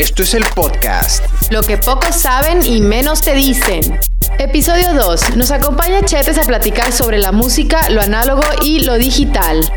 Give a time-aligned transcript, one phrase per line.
[0.00, 1.22] Esto es el podcast.
[1.50, 4.00] Lo que pocos saben y menos te dicen.
[4.38, 5.36] Episodio 2.
[5.36, 9.70] Nos acompaña Chetes a platicar sobre la música, lo análogo y lo digital.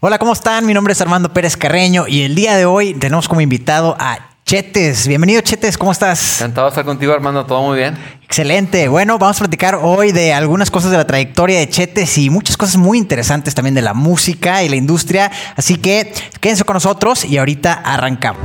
[0.00, 0.64] Hola, ¿cómo están?
[0.64, 4.30] Mi nombre es Armando Pérez Carreño y el día de hoy tenemos como invitado a
[4.44, 5.08] Chetes.
[5.08, 6.42] Bienvenido, Chetes, ¿cómo estás?
[6.42, 7.96] Encantado de estar contigo, Armando, todo muy bien.
[8.24, 8.88] Excelente.
[8.88, 12.58] Bueno, vamos a platicar hoy de algunas cosas de la trayectoria de Chetes y muchas
[12.58, 15.32] cosas muy interesantes también de la música y la industria.
[15.56, 18.42] Así que quédense con nosotros y ahorita arrancamos.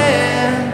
[0.00, 0.69] Y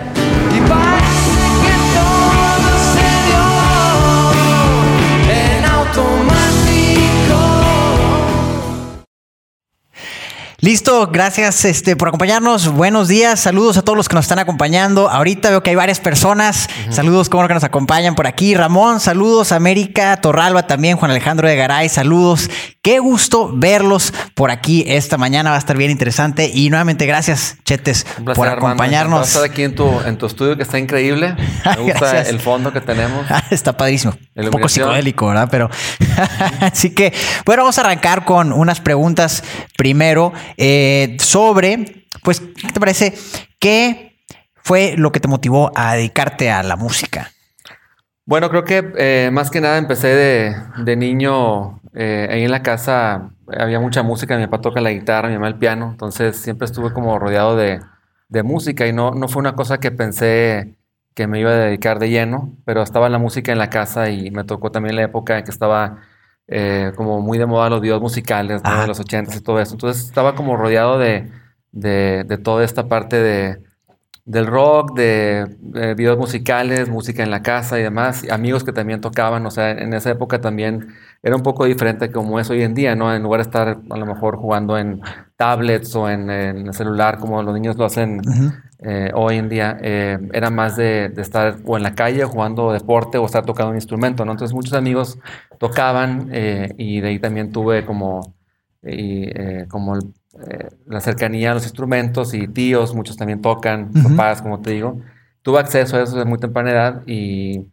[10.66, 12.72] Listo, gracias este, por acompañarnos.
[12.72, 15.08] Buenos días, saludos a todos los que nos están acompañando.
[15.08, 16.68] Ahorita veo que hay varias personas.
[16.90, 18.52] Saludos, como que nos acompañan por aquí.
[18.56, 19.52] Ramón, saludos.
[19.52, 22.50] América, Torralba también, Juan Alejandro de Garay, saludos.
[22.82, 25.50] Qué gusto verlos por aquí esta mañana.
[25.50, 26.50] Va a estar bien interesante.
[26.52, 29.20] Y nuevamente, gracias, Chetes, Un placer, por acompañarnos.
[29.20, 31.36] De estar aquí en tu, en tu estudio que está increíble.
[31.76, 33.24] Me gusta el fondo que tenemos.
[33.36, 34.14] Ah, Está padrísimo.
[34.36, 35.48] Un poco psicodélico, ¿verdad?
[35.50, 35.68] Pero
[36.60, 37.12] así que,
[37.44, 39.42] bueno, vamos a arrancar con unas preguntas
[39.76, 43.14] primero eh, sobre, pues, ¿qué te parece?
[43.58, 44.16] ¿Qué
[44.56, 47.30] fue lo que te motivó a dedicarte a la música?
[48.24, 52.62] Bueno, creo que eh, más que nada empecé de, de niño eh, ahí en la
[52.62, 53.30] casa.
[53.56, 54.36] Había mucha música.
[54.36, 55.90] Mi papá toca la guitarra, mi mamá el piano.
[55.92, 57.80] Entonces siempre estuve como rodeado de,
[58.28, 60.76] de música y no, no fue una cosa que pensé
[61.14, 64.30] que me iba a dedicar de lleno, pero estaba la música en la casa y
[64.30, 66.02] me tocó también la época en que estaba
[66.48, 68.70] eh, como muy de moda los videos musicales ¿no?
[68.70, 68.82] Ajá.
[68.82, 69.74] de los ochentas y todo eso.
[69.74, 71.30] Entonces estaba como rodeado de,
[71.72, 73.66] de, de toda esta parte de,
[74.26, 75.56] del rock, de,
[75.96, 79.94] videos musicales, música en la casa y demás, amigos que también tocaban, o sea, en
[79.94, 80.88] esa época también
[81.22, 83.14] era un poco diferente como es hoy en día, ¿no?
[83.14, 85.00] En lugar de estar a lo mejor jugando en
[85.36, 88.20] tablets o en, en el celular como los niños lo hacen
[88.80, 92.72] eh, hoy en día, eh, era más de, de estar o en la calle jugando
[92.72, 94.32] deporte o estar tocando un instrumento, ¿no?
[94.32, 95.18] Entonces muchos amigos
[95.58, 98.34] tocaban eh, y de ahí también tuve como,
[98.82, 99.98] y, eh, como
[100.86, 105.00] la cercanía a los instrumentos y tíos, muchos también tocan, papás, como te digo.
[105.40, 107.66] Tuve acceso a eso desde muy temprana edad y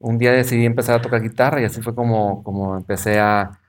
[0.00, 3.60] un día decidí empezar a tocar guitarra y así fue como, como empecé a,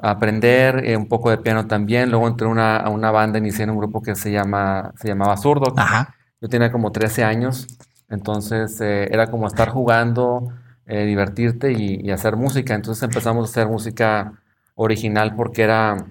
[0.00, 2.10] a aprender eh, un poco de piano también.
[2.10, 5.08] Luego entré a una, a una banda, inicié en un grupo que se, llama, se
[5.08, 5.72] llamaba Zurdo.
[5.76, 6.15] Ajá.
[6.40, 7.66] Yo tenía como 13 años,
[8.08, 10.52] entonces eh, era como estar jugando,
[10.86, 12.74] eh, divertirte y, hacer música.
[12.74, 14.40] Entonces empezamos a hacer música
[14.74, 16.06] original porque era,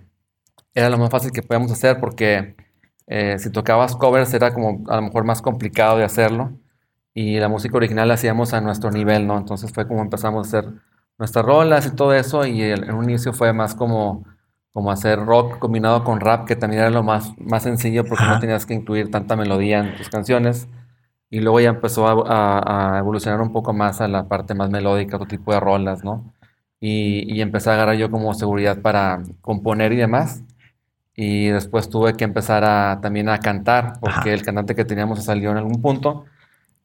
[0.74, 2.56] era lo más fácil que podíamos hacer porque
[3.08, 6.60] eh, si tocabas covers era como a lo mejor más complicado de hacerlo
[7.14, 9.38] y la música original la hacíamos a nuestro nivel, ¿no?
[9.38, 10.74] Entonces fue como empezamos a hacer
[11.18, 14.26] nuestras rolas y todo eso y en un inicio fue más como,
[14.76, 18.34] como hacer rock combinado con rap, que también era lo más, más sencillo porque Ajá.
[18.34, 20.68] no tenías que incluir tanta melodía en tus canciones.
[21.30, 22.14] Y luego ya empezó a,
[22.60, 26.04] a- a evolucionar un poco más a la parte más melódica, otro tipo de rolas,
[26.04, 26.34] ¿no?
[26.82, 30.44] Y, y empecé a agarrar yo como seguridad para componer y demás.
[31.16, 34.34] Y después tuve que empezar a, también a cantar, porque Ajá.
[34.34, 36.26] el cantante que teníamos salió en algún punto.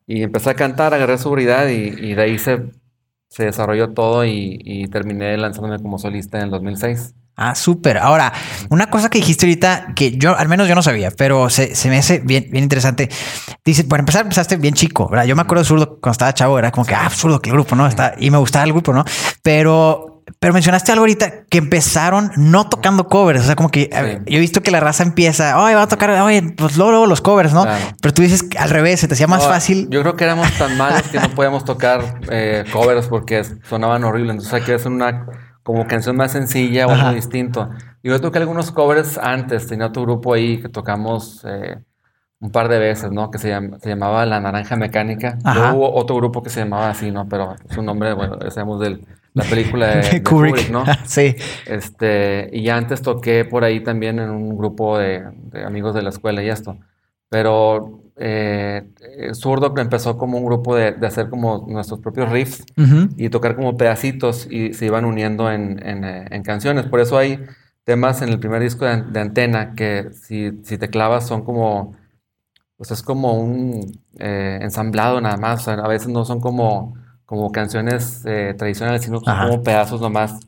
[0.06, 2.70] Y empecé a cantar, agarré seguridad y, y de ahí se,
[3.28, 7.14] se desarrolló todo y, y terminé lanzándome como solista en el 2006.
[7.36, 7.96] Ah, súper.
[7.96, 8.32] Ahora,
[8.68, 11.88] una cosa que dijiste ahorita que yo, al menos yo no sabía, pero se, se
[11.88, 13.08] me hace bien, bien interesante.
[13.64, 15.24] Dice, por empezar, empezaste bien chico, ¿verdad?
[15.24, 17.74] Yo me acuerdo de Zurdo cuando estaba chavo, era como que, ah, Zurdo, qué grupo,
[17.76, 17.86] ¿no?
[17.86, 19.04] Está, y me gustaba el grupo, ¿no?
[19.42, 23.40] Pero, pero mencionaste algo ahorita que empezaron no tocando covers.
[23.40, 23.88] O sea, como que
[24.26, 27.06] yo he visto que la raza empieza, oye, va a tocar, oye, pues luego, luego
[27.06, 27.62] los covers, ¿no?
[27.62, 27.84] Claro.
[28.02, 29.88] Pero tú dices que al revés, se te hacía más No, fácil.
[29.90, 34.32] Yo creo que éramos tan malos que no podíamos tocar eh, covers porque sonaban horribles.
[34.32, 35.26] Entonces hay que hacer una
[35.62, 37.70] como canción más sencilla o algo distinto.
[38.02, 39.66] Yo toqué algunos covers antes.
[39.66, 41.78] Tenía otro grupo ahí que tocamos eh,
[42.40, 43.30] un par de veces, ¿no?
[43.30, 43.48] Que se,
[43.80, 45.38] se llamaba La Naranja Mecánica.
[45.44, 47.28] Luego hubo otro grupo que se llamaba así, ¿no?
[47.28, 50.54] Pero su nombre, bueno, sabemos del, la película de, De de Kubrick.
[50.54, 50.84] Kubrick, ¿no?
[51.04, 51.36] sí.
[51.66, 56.02] Este, y ya antes toqué por ahí también en un grupo de, de amigos de
[56.02, 56.78] la escuela y esto.
[57.28, 62.64] Pero eh, eh, Zurdo empezó como un grupo de, de hacer como nuestros propios riffs
[63.16, 66.84] y tocar como pedacitos y se iban uniendo en, en, eh, en canciones.
[66.86, 67.42] Por eso hay
[67.84, 71.42] temas en el primer disco de, An- de Antena que si, si te clavas son
[71.44, 71.96] como,
[72.76, 73.80] pues es como un
[74.18, 75.62] eh, ensamblado nada más.
[75.62, 76.94] O sea, a veces no son como,
[77.24, 79.48] como canciones eh, tradicionales, sino Ajá.
[79.48, 80.40] como pedazos nomás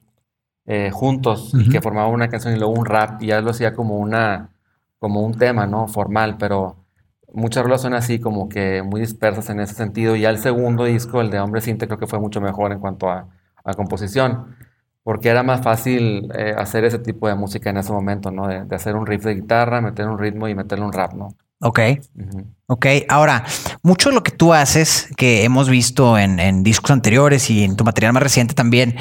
[0.93, 3.97] juntos y que formaban una canción y luego un rap y ya lo hacía como
[3.99, 4.51] una,
[5.01, 5.89] como un tema, ¿no?
[5.89, 6.77] Formal, pero
[7.33, 10.17] muchas rolas son así como que muy dispersas en ese sentido.
[10.17, 12.81] Y ya el segundo disco, el de Hombre Cinte, creo que fue mucho mejor en
[12.81, 13.29] cuanto a,
[13.65, 14.57] a composición,
[15.03, 18.47] porque era más fácil eh, hacer ese tipo de música en ese momento, ¿no?
[18.47, 21.35] De, de hacer un riff de guitarra, meter un ritmo y meterle un rap, ¿no?
[21.61, 21.81] Ok.
[22.19, 22.45] Ujú.
[22.67, 23.45] Ok, ahora,
[23.83, 27.77] mucho de lo que tú haces, que hemos visto en, en discos anteriores y en
[27.77, 28.97] tu material más reciente también,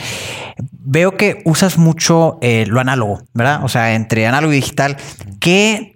[0.71, 3.63] veo que usas mucho eh, lo análogo, ¿verdad?
[3.63, 4.97] O sea, entre análogo y digital.
[5.39, 5.90] ¿Qué,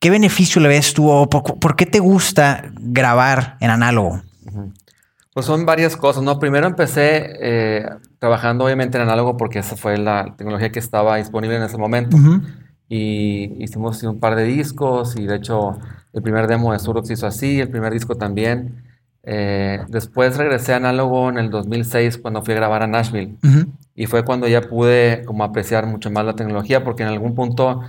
[0.00, 4.22] qué beneficio le ves tú o por, por qué te gusta grabar en análogo?
[5.32, 6.38] Pues son varias cosas, ¿no?
[6.40, 7.86] Primero empecé eh,
[8.18, 12.16] trabajando obviamente en análogo porque esa fue la tecnología que estaba disponible en ese momento.
[12.88, 15.78] Y hicimos un par de discos y de hecho
[16.12, 18.82] el primer demo de Surdox se hizo así, el primer disco también.
[19.22, 23.70] Eh, después regresé a análogo en el 2006 cuando fui a grabar a Nashville Ujú.
[23.94, 27.82] y fue cuando ya pude como apreciar mucho más la tecnología porque en algún punto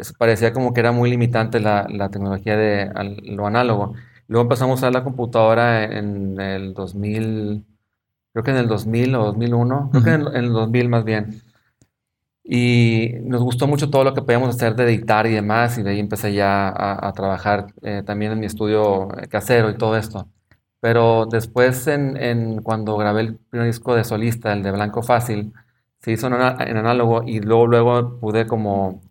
[0.00, 3.94] es- parecía como que era muy limitante la, la tecnología de al- lo análogo.
[4.28, 7.64] Luego empezamos a usar la computadora en el 2000,
[8.32, 11.04] creo que en el 2000 o 2001, creo que en el, en el 2000 más
[11.04, 11.42] bien.
[12.42, 15.90] Y nos gustó mucho todo lo que podíamos hacer de editar y demás, y de
[15.90, 19.96] ahí empecé ya a, a trabajar eh, también en mi estudio eh, casero y todo
[19.96, 20.26] esto.
[20.80, 25.52] Pero después, en, en cuando grabé el primer disco de solista, el de Blanco Fácil,
[26.00, 29.02] se hizo en, en análogo y luego, luego pude como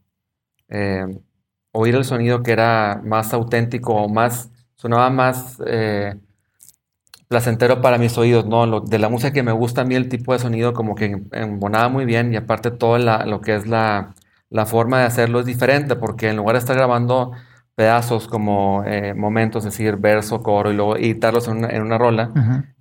[0.69, 1.05] eh,
[1.71, 6.15] oír el sonido que era más auténtico o más, sonaba más eh,
[7.27, 8.65] placentero para mis oídos, ¿no?
[8.65, 11.05] Lo- de la música que me gusta a mí, el tipo de sonido como que
[11.05, 14.15] em- embonaba muy bien y aparte todo la- lo que es la,
[14.49, 17.31] la forma de hacerlo es diferente porque en lugar de estar grabando
[17.75, 21.97] pedazos como eh, momentos, es decir, verso, coro y luego editarlos en una, en una
[21.97, 22.31] rola,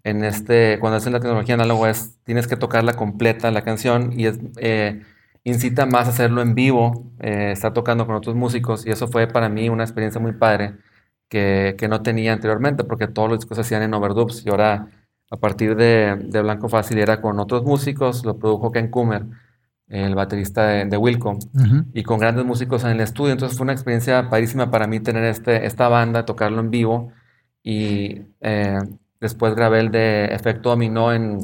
[0.02, 4.12] en este, cuando es en la tecnología análoga es, tienes que tocarla completa la canción
[4.18, 5.02] y es, eh,
[5.50, 9.26] incita más a hacerlo en vivo, eh, estar tocando con otros músicos y eso fue
[9.26, 10.74] para mí una experiencia muy padre
[11.28, 14.88] que, que no tenía anteriormente porque todos los discos se hacían en overdubs y ahora
[15.30, 19.26] a partir de, de Blanco Fácil era con otros músicos, lo produjo Ken Kummer,
[19.88, 21.38] el baterista de, de Wilco
[21.94, 23.32] y con grandes músicos en el estudio.
[23.32, 27.12] Entonces fue una experiencia padrísima para mí tener este, esta banda, tocarlo en vivo.
[27.62, 28.78] Y eh,
[29.20, 31.40] después grabé el de Efecto Dominó en,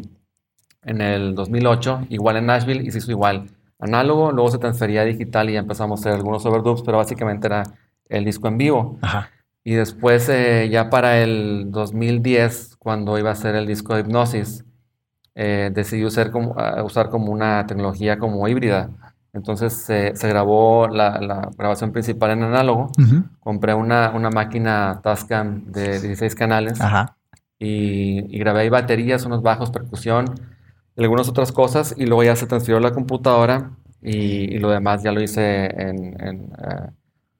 [0.83, 3.51] en el 2008, igual en Nashville, y se hizo igual.
[3.85, 7.47] Análogo, luego se transfería a digital y ya empezamos a hacer algunos overdubs, pero básicamente
[7.47, 7.63] era
[8.09, 8.99] el disco en vivo.
[9.03, 9.31] Ajá.
[9.63, 14.65] Y después, eh, ya para el 2010, cuando iba a hacer el disco de Hipnosis,
[15.35, 18.91] eh, decidí usar como, a- usar como una tecnología como híbrida.
[19.33, 22.91] Entonces se- se grabó la, la grabación principal en análogo.
[22.99, 23.25] Ujú.
[23.41, 27.17] Compré una, una máquina Tascam de 16 canales Ajá.
[27.59, 30.27] y, y grabé ahí baterías, unos bajos, percusión
[30.97, 31.95] y algunas otras cosas.
[31.97, 35.67] Y luego ya se transfirió a la computadora y, y lo demás ya lo hice
[35.67, 36.91] en, en, eh,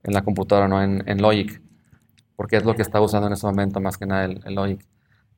[0.05, 1.61] en la computadora, no en, en Logic,
[2.37, 4.85] porque es lo que estaba usando en ese momento más que nada el, el Logic.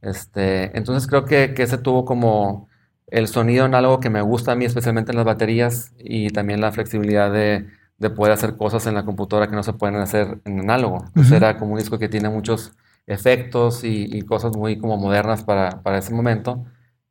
[0.03, 2.69] Este, entonces creo que, que ese tuvo como
[3.09, 6.61] el sonido en algo que me gusta a mí, especialmente en las baterías, y también
[6.61, 7.67] la flexibilidad de,
[7.99, 11.05] de poder hacer cosas en la computadora que no se pueden hacer en análogo.
[11.09, 12.73] Entonces era como un disco que tiene muchos
[13.07, 16.65] efectos y, y cosas muy como modernas para, para ese momento,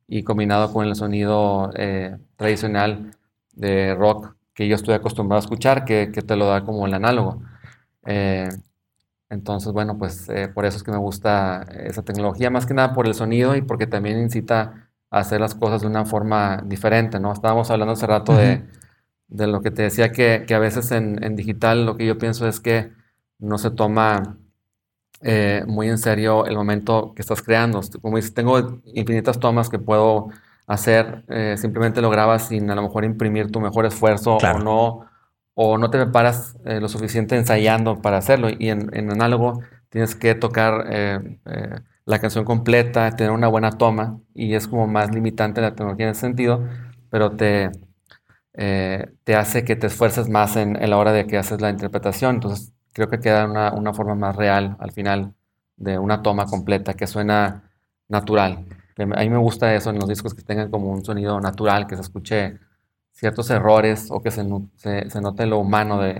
[0.08, 3.10] y combinado con el sonido eh, tradicional
[3.52, 6.94] de rock que yo estoy acostumbrado a escuchar, que, que te lo da como el
[6.94, 7.42] análogo.
[8.06, 8.48] Eh,
[9.28, 12.94] entonces, bueno, pues eh, por eso es que me gusta esa tecnología, más que nada
[12.94, 17.18] por el sonido y porque también incita a hacer las cosas de una forma diferente,
[17.20, 17.32] ¿no?
[17.32, 18.64] Estábamos hablando hace rato de,
[19.28, 22.18] de lo que te decía que, que a veces en, en digital lo que yo
[22.18, 22.92] pienso es que
[23.38, 24.38] no se toma
[25.22, 27.80] eh, muy en serio el momento que estás creando.
[28.02, 30.28] Como dices, tengo infinitas tomas que puedo
[30.66, 34.58] hacer, eh, simplemente lo grabas sin a lo mejor imprimir tu mejor esfuerzo Claro.
[34.58, 35.06] o no
[35.58, 38.48] o no te preparas eh, lo suficiente ensayando para hacerlo.
[38.50, 43.70] Y en, en análogo tienes que tocar eh, eh, la canción completa, tener una buena
[43.72, 46.62] toma, y es como más limitante la tecnología en ese sentido,
[47.10, 47.70] pero te,
[48.54, 51.70] eh, te hace que te esfuerces más en, en la hora de que haces la
[51.70, 52.36] interpretación.
[52.36, 55.34] Entonces creo que queda una, una forma más real al final
[55.76, 57.70] de una toma completa que suena
[58.08, 58.64] natural.
[58.96, 61.94] a mí me gusta eso en los discos que tengan como un sonido natural, que
[61.96, 62.58] se escuche
[63.12, 64.42] ciertos errores o que se,
[64.76, 66.14] se, se note lo humano de,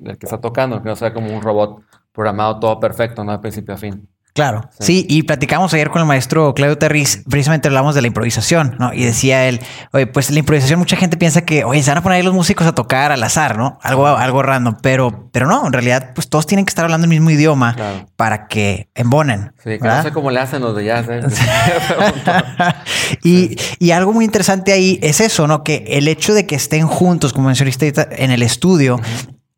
[0.00, 3.32] del que está tocando, que no sea como un robot programado todo perfecto, ¿no?
[3.32, 4.08] De principio a fin.
[4.34, 5.04] Claro, sí.
[5.10, 8.94] y platicamos ayer con el maestro Claudio Terriz, precisamente hablamos de la improvisación, ¿no?
[8.94, 9.60] Y decía él,
[9.92, 12.32] oye, pues la improvisación mucha gente piensa que, oye, se van a poner ahí los
[12.32, 13.78] músicos a tocar al azar, ¿no?
[13.82, 17.10] Algo, algo random, pero, pero no, en realidad, pues todos tienen que estar hablando el
[17.10, 17.76] mismo idioma
[18.16, 19.52] para que embonen.
[19.62, 21.06] Sí, que no sé cómo le hacen los de jazz.
[21.10, 21.20] ¿eh?
[23.22, 25.62] y, y, algo muy interesante ahí es eso, ¿no?
[25.62, 28.98] Que el hecho de que estén juntos, como mencionaste en el estudio,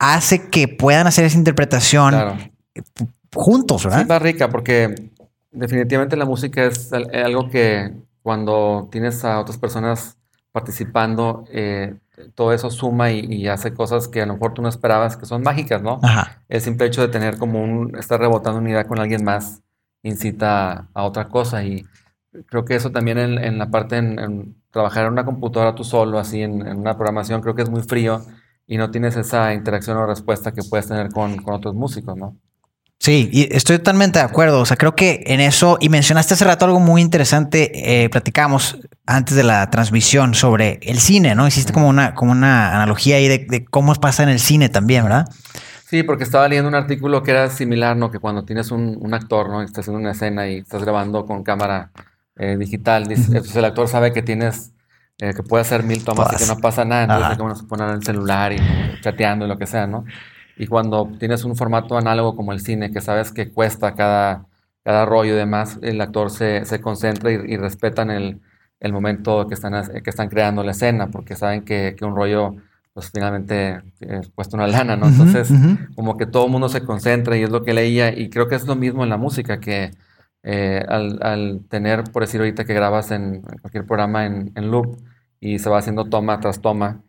[0.01, 2.11] hace que puedan hacer esa interpretación.
[2.11, 2.37] Claro
[3.35, 4.03] juntos, ¿verdad?
[4.03, 5.11] Sí, va rica porque
[5.51, 10.17] definitivamente la música es algo que cuando tienes a otras personas
[10.53, 11.97] participando, eh,
[12.35, 15.43] todo eso suma y, hace cosas que a lo mejor tú no esperabas, que son
[15.43, 15.99] mágicas, ¿no?
[16.03, 16.43] Ajá.
[16.49, 19.63] El simple hecho de tener como un, estar rebotando unidad con alguien más
[20.03, 21.85] incita a otra cosa y
[22.47, 26.43] creo que eso también en, la parte en, trabajar en una computadora tú solo, así
[26.43, 28.23] en, una programación, creo que es muy frío
[28.67, 32.37] y no tienes esa interacción o respuesta que puedes tener con, con otros músicos, ¿no?
[32.99, 34.61] Sí, y estoy totalmente de acuerdo.
[34.61, 38.79] O sea, creo que en eso, y mencionaste hace rato algo muy interesante, eh, platicamos
[39.07, 41.47] antes de la transmisión sobre el cine, ¿no?
[41.47, 45.27] Hiciste como una, como una analogía ahí de, cómo pasa en el cine también, ¿verdad?
[45.87, 48.11] Sí, porque estaba leyendo un artículo que era similar, ¿no?
[48.11, 49.63] Que cuando tienes un, actor, ¿no?
[49.63, 51.91] estás haciendo una escena y estás grabando con cámara
[52.37, 54.73] eh, digital, entonces el actor sabe que tienes,
[55.19, 57.91] eh, que puede hacer mil tomas y que no pasa nada, entonces como se poner
[57.91, 58.59] el celular y
[59.03, 60.05] chateando y lo que sea, ¿no?
[60.57, 64.47] Y cuando tienes un formato análogo como el cine, que sabes que cuesta cada,
[64.83, 68.41] cada rollo y demás, el actor se, se concentra y, respetan el,
[68.81, 72.55] el, momento que están, que están creando la escena, porque saben que, que un rollo,
[72.93, 75.09] pues finalmente eh, cuesta una lana, ¿no?
[75.09, 75.51] Entonces,
[75.97, 78.55] como que todo el mundo se concentra y es lo que leía, y creo que
[78.55, 79.91] es lo mismo en la música, que
[80.45, 84.99] eh, al, al, tener, por decir ahorita que grabas en cualquier programa en, en loop
[85.41, 87.03] y se va haciendo toma tras toma,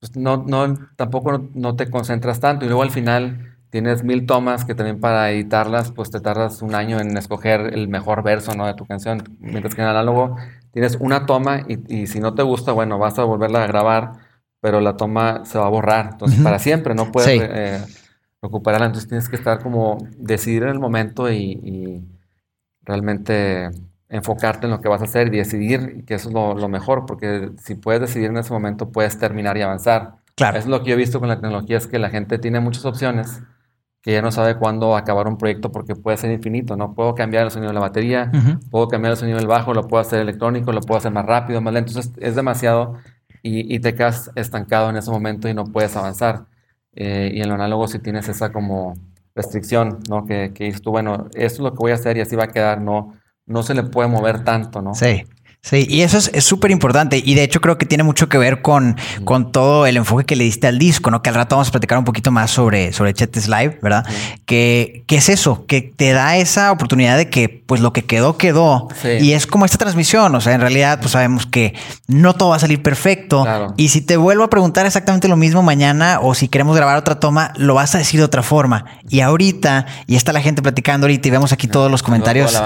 [0.00, 2.64] pues no, no, tampoco no, te concentras tanto.
[2.64, 6.74] Y luego al final tienes mil tomas que también para editarlas, pues te tardas un
[6.74, 8.66] año en escoger el mejor verso ¿no?
[8.66, 9.22] de tu canción.
[9.38, 10.36] Mientras que en análogo
[10.72, 14.12] tienes una toma y, si no te gusta, bueno, vas a volverla a grabar,
[14.60, 16.10] pero la toma se va a borrar.
[16.12, 17.84] Entonces, para siempre no puedes eh,
[18.40, 18.86] recuperarla.
[18.86, 22.02] Entonces tienes que estar como decidir en el momento y
[22.82, 23.70] realmente
[24.10, 27.50] enfocarte en lo que vas a hacer y decidir que eso es lo, mejor, porque
[27.58, 30.16] si puedes decidir en ese momento, puedes terminar y avanzar.
[30.34, 30.58] Claro.
[30.58, 32.60] Eso es lo que yo he visto con la tecnología, es que la gente tiene
[32.60, 33.40] muchas opciones
[34.02, 36.94] que ya no sabe cuándo acabar un proyecto porque puede ser infinito, ¿no?
[36.94, 38.32] Puedo cambiar el sonido de la batería,
[38.70, 41.60] puedo cambiar el sonido del bajo, lo puedo hacer electrónico, lo puedo hacer más rápido,
[41.60, 42.96] más lento, entonces es demasiado
[43.42, 46.46] y, te quedas estancado en ese momento y no puedes avanzar.
[46.94, 48.94] Eh, y en lo análogo si tienes esa como
[49.34, 50.24] restricción, ¿no?
[50.24, 52.44] Que, que dices tú, bueno, esto es lo que voy a hacer y así va
[52.44, 53.19] a quedar, no
[53.50, 54.94] no se le puede mover tanto, ¿no?
[54.94, 55.24] Sí.
[55.62, 57.20] Sí, y eso es súper importante.
[57.22, 60.34] Y de hecho creo que tiene mucho que ver con, con todo el enfoque que
[60.34, 61.20] le diste al disco, ¿no?
[61.20, 64.06] Que al rato vamos a platicar un poquito más sobre, sobre Chetes Live, ¿verdad?
[64.46, 68.88] que, es eso, que te da esa oportunidad de que pues lo que quedó, quedó.
[69.20, 70.34] Y es como esta transmisión.
[70.34, 71.74] O sea, en realidad pues sabemos que
[72.08, 73.46] no todo va a salir perfecto.
[73.76, 77.20] Y si te vuelvo a preguntar exactamente lo mismo mañana o si queremos grabar otra
[77.20, 78.86] toma, lo vas a decir de otra forma.
[79.10, 82.58] Y ahorita, y está la gente platicando ahorita y vemos aquí todos los comentarios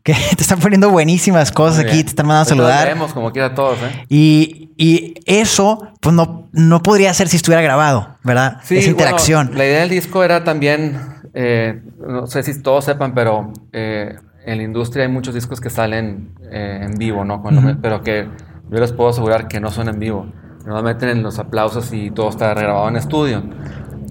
[0.04, 2.88] que te están poniendo buenísimas cosas aquí, te están mandando a saludar.
[2.88, 4.06] Vemos como quiera todos, ¿eh?
[4.08, 8.60] Y, y, eso, pues no, no podría ser si estuviera grabado, ¿verdad?
[8.64, 9.50] Sí, Esa interacción.
[9.54, 10.98] la idea del disco era también,
[11.34, 14.16] eh, no sé si todos sepan, pero eh,
[14.46, 17.42] en la industria hay muchos discos que salen eh, en vivo, ¿no?
[17.82, 18.26] Pero que
[18.70, 20.26] yo les puedo asegurar que no son en vivo.
[20.64, 23.42] Normalmente en los aplausos y todo está grabado en estudio.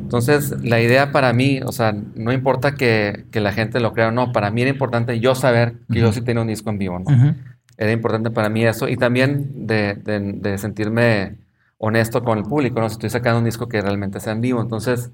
[0.10, 4.08] Entonces, la idea para mí, o sea, no importa que, que, la gente lo crea
[4.08, 6.80] o no, para mí era importante yo saber que yo sí tenía un disco en
[6.80, 7.36] vivo, ¿no?
[7.78, 11.38] Era importante para mí eso y también de, de, sentirme
[11.78, 12.90] honesto con el público, ¿no?
[12.90, 14.60] Si estoy sacando un disco que realmente sea en vivo.
[14.64, 15.12] Entonces,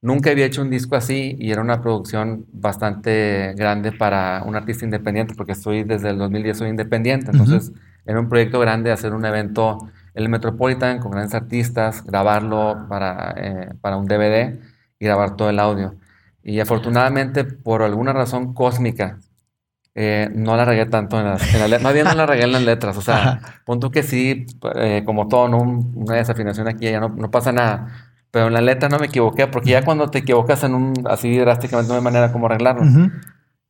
[0.00, 4.84] nunca había hecho un disco así y era una producción bastante grande para un artista
[4.84, 7.32] independiente, porque estoy desde el 2010 soy independiente.
[7.32, 7.72] Entonces,
[8.04, 9.78] era un proyecto grande hacer un evento
[10.16, 14.58] el Metropolitan con grandes artistas, grabarlo para, eh, para un DVD
[14.98, 15.94] y grabar todo el audio.
[16.42, 19.18] Y afortunadamente, por alguna razón cósmica,
[19.94, 21.82] eh, no la regué tanto en las, letras.
[21.82, 22.96] Más bien no la regué en las letras.
[22.96, 24.46] O sea, punto que sí,
[24.76, 25.58] eh, como todo, ¿no?
[25.58, 27.88] una desafinación aquí ya no, no, pasa nada.
[28.30, 31.36] Pero en la letra no me equivoqué, porque ya cuando te equivocas en un así
[31.36, 32.84] drásticamente no hay manera como arreglarlo.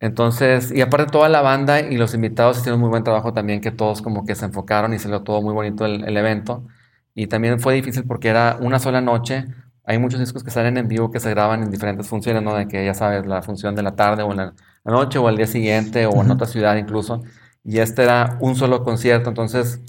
[0.01, 3.71] Entonces, y aparte toda la banda y los invitados hicieron muy buen trabajo también, que
[3.71, 6.67] todos como que se enfocaron y se lo todo muy bonito el, evento.
[7.15, 9.47] Y también fue difícil porque era una sola noche.
[9.85, 12.55] Hay muchos discos que salen en vivo que se graban en diferentes funciones, ¿no?
[12.55, 15.37] De que ya sabes, la función de la tarde o en la, noche o al
[15.37, 17.23] día siguiente o en otra ciudad incluso.
[17.65, 19.81] y este era un solo concierto, entonces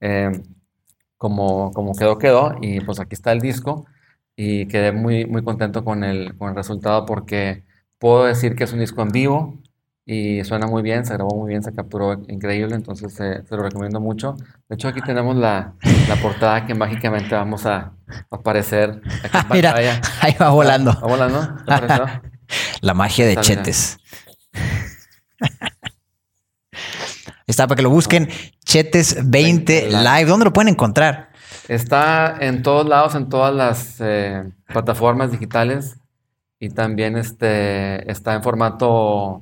[0.00, 0.30] eh,
[1.16, 3.86] como, como quedó, quedó, y pues aquí está el disco,
[4.36, 7.64] y quedé muy, muy contento con el, con el resultado porque
[7.98, 9.58] puedo decir que es un disco en vivo,
[10.08, 14.00] y suena muy bien, se grabó muy bien, se capturó increíble, entonces se lo recomiendo
[14.00, 14.36] mucho.
[14.68, 15.74] De hecho, aquí tenemos la,
[16.08, 17.92] la portada que mágicamente vamos a
[18.30, 19.74] aparecer aquí en Mira,
[20.20, 20.92] ahí va volando.
[20.92, 21.56] Va, volando.
[22.82, 23.98] la magia de Chetes.
[27.48, 28.28] Está para que lo busquen.
[28.64, 30.26] Chetes 20 Live.
[30.26, 31.30] ¿Dónde lo pueden encontrar?
[31.66, 35.96] Está en todos lados, en todas las eh, plataformas digitales
[36.58, 39.40] y también este, está en formato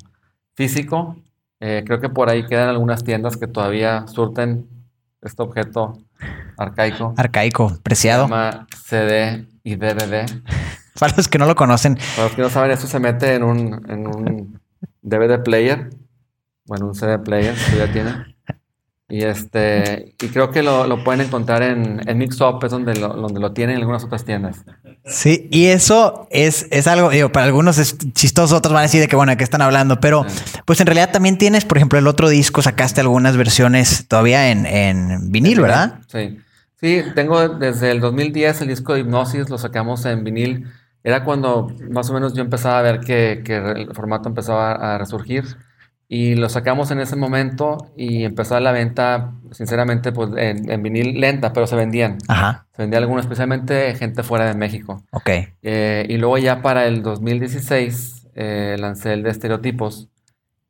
[0.54, 1.16] físico.
[1.60, 4.68] Eh, creo que por ahí quedan algunas tiendas que todavía surten
[5.22, 5.98] este objeto
[6.58, 7.14] arcaico.
[7.16, 8.24] Arcaico, preciado.
[8.24, 10.26] Se llama CD y DVD.
[10.98, 11.96] Para los que no lo conocen.
[12.16, 14.60] Para los que no saben, eso se mete en un, en un
[15.02, 15.90] DVD player.
[16.66, 18.36] Bueno, un CD player que ya tiene.
[19.08, 23.08] Y este, y creo que lo, lo pueden encontrar en, en Mixup, es donde lo,
[23.08, 24.64] donde lo tienen en algunas otras tiendas.
[25.06, 29.02] Sí, y eso es, es algo, digo, para algunos es chistoso, otros van a decir
[29.02, 30.00] de que bueno, ¿de qué están hablando?
[30.00, 30.24] Pero
[30.64, 34.64] pues en realidad también tienes, por ejemplo, el otro disco, sacaste algunas versiones todavía en,
[34.64, 36.00] en vinil, ¿verdad?
[36.06, 36.38] Sí.
[36.80, 40.66] Sí, tengo desde el 2010 el disco de Hipnosis, lo sacamos en vinil.
[41.02, 44.98] Era cuando más o menos yo empezaba a ver que, que el formato empezaba a
[44.98, 45.44] resurgir.
[46.14, 51.52] Y lo sacamos en ese momento y empezó la venta, sinceramente, pues en, vinil lenta,
[51.52, 52.18] pero se vendían.
[52.28, 52.66] Ajá.
[52.76, 55.02] Se vendía algunos, especialmente gente fuera de México.
[55.10, 55.28] Ok.
[55.62, 60.08] Eh, y luego ya para el 2016 eh, lancé el de estereotipos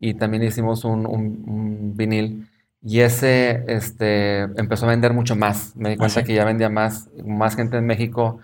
[0.00, 2.48] y también hicimos un, vinil.
[2.82, 5.76] Y ese este, empezó a vender mucho más.
[5.76, 8.38] Me di cuenta que ya vendía más, más gente en México.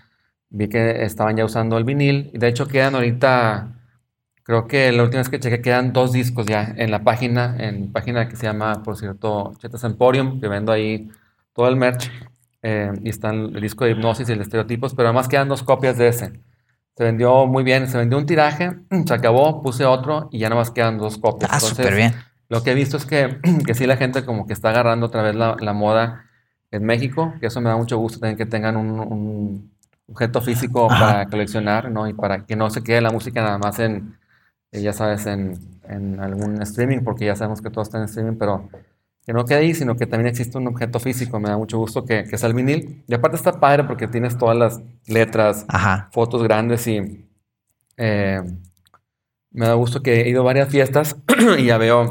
[0.51, 2.31] Vi que estaban ya usando el vinil.
[2.35, 3.80] Y de hecho quedan ahorita
[4.43, 7.93] Creo que la última vez que chequé quedan dos discos ya en la página, en
[7.93, 11.09] página que se llama, por cierto, Chetas Emporium, que vendo ahí
[11.53, 12.11] todo el merch.
[12.63, 15.97] Eh, y están el disco de hipnosis y el estereotipos, pero además quedan dos copias
[15.97, 16.33] de ese.
[16.97, 20.61] Se vendió muy bien, se vendió un tiraje, se acabó, puse otro y ya nada
[20.61, 21.51] más quedan dos copias.
[21.53, 22.15] Ah, súper bien.
[22.49, 25.23] Lo que he visto es que, que sí la gente como que está agarrando otra
[25.23, 26.27] vez la, la moda
[26.71, 29.73] en México, que eso me da mucho gusto también que tengan un, un
[30.09, 32.09] objeto físico para coleccionar, ¿no?
[32.09, 34.20] Y para que no se quede la música nada más en,
[34.73, 38.69] ya sabes, en, en, algún streaming, porque ya sabemos que todo está en streaming, pero
[39.27, 41.41] que no quede ahí, sino que también existe un objeto físico.
[41.41, 43.05] Me da mucho gusto que, que sea el vinil.
[43.07, 45.67] Y aparte está padre porque tienes todas las letras,
[46.13, 47.27] fotos grandes y
[47.97, 48.43] eh,
[49.51, 51.17] me da gusto que he ido a varias fiestas
[51.59, 52.11] y ya veo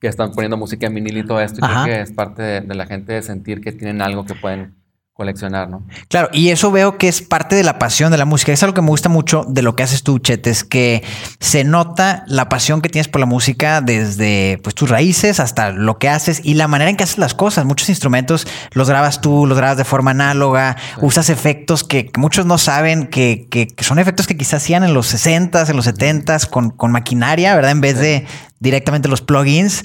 [0.00, 1.58] que están poniendo música en vinil y todo esto.
[1.58, 4.74] Y creo que es parte de, la gente de sentir que tienen algo que pueden
[5.18, 5.82] coleccionar, ¿no?
[6.06, 8.52] Claro, y eso veo que es parte de la pasión de la música.
[8.52, 11.02] Es algo que me gusta mucho de lo que haces tú, Chetes, que
[11.40, 15.98] se nota la pasión que tienes por la música desde pues, tus raíces hasta lo
[15.98, 17.64] que haces y la manera en que haces las cosas.
[17.64, 22.56] Muchos instrumentos los grabas tú, los grabas de forma análoga, usas efectos que, muchos no
[22.56, 26.70] saben que, que, son efectos que quizás hacían en los 60s, en los 70s con,
[26.70, 27.72] con maquinaria, ¿verdad?
[27.72, 28.24] En vez de
[28.60, 29.82] directamente los plugins.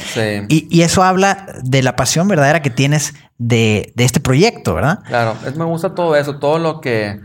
[0.47, 4.99] Y, y, eso habla de la pasión verdadera que tienes de, este proyecto, ¿verdad?
[5.07, 7.19] Claro, es, me gusta todo eso, todo lo que,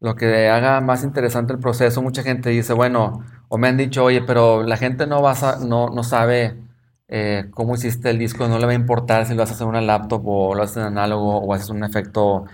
[0.00, 2.02] lo que haga más interesante el proceso.
[2.02, 5.88] Mucha gente dice, bueno, o me han dicho, oye, pero la gente no, va no,
[5.88, 6.56] no sabe
[7.08, 9.80] eh, cómo hiciste el disco, no le va a importar si lo haces en una
[9.80, 12.44] laptop o lo haces en análogo o haces un efecto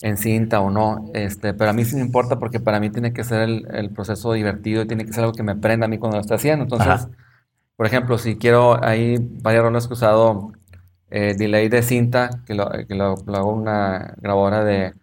[0.00, 3.12] en cinta o no, este, pero a mí sí me importa porque para mí tiene
[3.12, 5.98] que ser el, proceso divertido y tiene que ser algo que me prenda a mí
[5.98, 6.62] cuando lo estoy haciendo.
[6.64, 7.08] Entonces,
[7.78, 10.50] por ejemplo, si quiero, hay varias rolas que he usado
[11.12, 14.94] eh, delay de cinta, que lo, que lo, hago una grabadora de,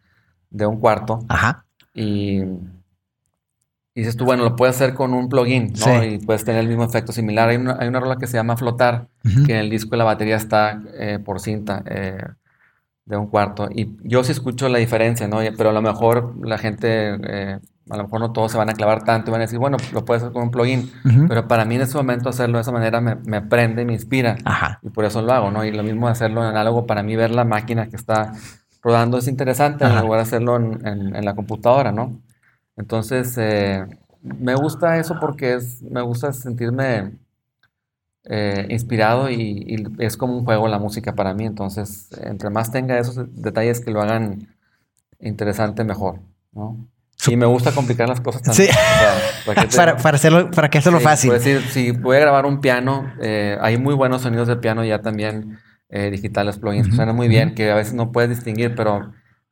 [0.49, 1.19] de, un cuarto.
[1.29, 1.65] Ajá.
[1.93, 2.51] Y, y,
[3.95, 6.03] dices tú, bueno, lo puedes hacer con un plugin, ¿no?
[6.03, 7.47] Y puedes tener el mismo efecto similar.
[7.47, 10.35] Hay una, hay una rola que se llama Flotar, que en el disco la batería
[10.35, 11.81] está eh, por cinta.
[11.85, 12.17] Eh,
[13.05, 13.69] de un cuarto.
[13.71, 15.37] Y yo sí escucho la diferencia, ¿no?
[15.55, 19.03] Pero a lo mejor la gente a lo mejor no todos se van a clavar
[19.03, 20.91] tanto y van a decir, bueno, lo puedes hacer con un plugin.
[21.27, 24.37] Pero para mí en ese momento hacerlo de esa manera me, me prende, me inspira.
[24.81, 25.63] Y por eso lo hago, ¿no?
[25.63, 28.33] Y lo mismo hacerlo en análogo, para mí ver la máquina que está
[28.81, 32.21] rodando es interesante en lugar de hacerlo en, en, la computadora, ¿no?
[32.75, 33.85] Entonces, eh,
[34.21, 37.13] me gusta eso porque es, me gusta sentirme
[38.23, 41.45] eh, inspirado y, y, es como un juego la música para mí.
[41.45, 44.47] Entonces, entre más tenga esos detalles que lo hagan
[45.19, 46.19] interesante, mejor,
[46.51, 46.87] ¿no?
[47.31, 48.69] Y me gusta complicar las cosas también.
[48.71, 48.77] Sí.
[49.75, 51.33] para, para, hacerlo, para que hacerlo fácil.
[51.33, 54.83] Es decir, si voy a grabar un piano, eh, hay muy buenos sonidos de piano
[54.83, 55.59] ya también
[55.89, 59.11] eh, digitales, plugins, que suenan muy bien, que a veces no puedes distinguir, pero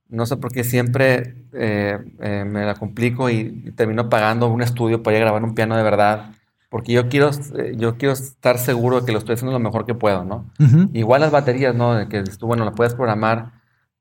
[0.09, 1.99] no sé por qué siempre eh,
[2.45, 5.83] me la complico y, termino pagando un estudio para ir a grabar un piano de
[5.83, 6.31] verdad
[6.73, 9.85] porque yo quiero, eh, yo quiero estar seguro de que lo estoy haciendo lo mejor
[9.85, 10.49] que puedo, ¿no?
[10.59, 10.89] Ujú.
[10.91, 11.93] Igual las baterías, ¿no?
[11.93, 13.51] De que tú, bueno, la puedes programar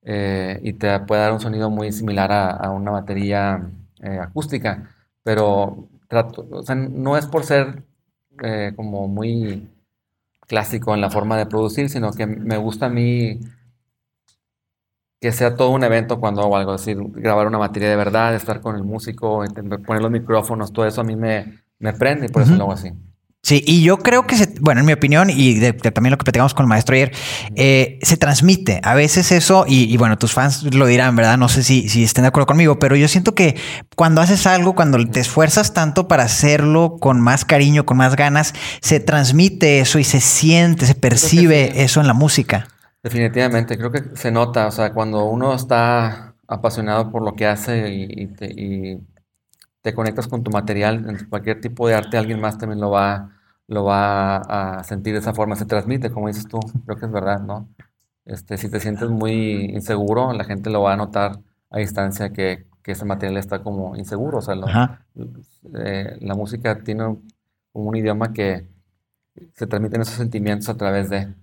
[0.02, 3.68] eh, y te puede dar un sonido muy similar a, a una batería
[4.02, 4.90] eh, acústica,
[5.22, 7.84] pero trato, o sea, no es por ser
[8.42, 9.68] eh, como muy
[10.46, 13.40] clásico en la forma de producir, sino que me gusta a mí
[15.20, 18.34] que sea todo un evento cuando hago algo, es decir, grabar una batería de verdad,
[18.34, 19.44] estar con el músico,
[19.86, 22.72] poner los micrófonos, todo eso a mí me, me prende y por eso lo hago
[22.72, 22.92] así.
[23.44, 26.16] Sí, y yo creo que, se, bueno, en mi opinión, y de- de también lo
[26.18, 27.10] que platicamos con el maestro ayer,
[27.56, 31.36] eh, se transmite a veces eso, y, y bueno, tus fans lo dirán, ¿verdad?
[31.38, 33.56] No sé si, si estén de acuerdo conmigo, pero yo siento que
[33.96, 38.54] cuando haces algo, cuando te esfuerzas tanto para hacerlo con más cariño, con más ganas,
[38.80, 41.80] se transmite eso y se siente, se percibe sí.
[41.80, 42.68] eso en la música.
[43.02, 47.92] Definitivamente, creo que se nota, o sea, cuando uno está apasionado por lo que hace
[47.92, 48.98] y, y te, y
[49.82, 53.30] te conectas con tu material, en cualquier tipo de arte, alguien más también lo va,
[53.68, 54.36] lo va
[54.78, 57.68] a sentir de esa forma, se transmite, como dices tú, creo que es verdad, ¿no?
[58.24, 59.32] Este, si te sientes muy
[59.74, 61.40] inseguro, la gente lo va a notar
[61.70, 64.66] a distancia que, que ese material está como inseguro, o sea, lo-
[65.74, 67.28] eh, la música tiene un,
[67.72, 68.66] un idioma que
[69.54, 71.34] se transmiten esos sentimientos a través de...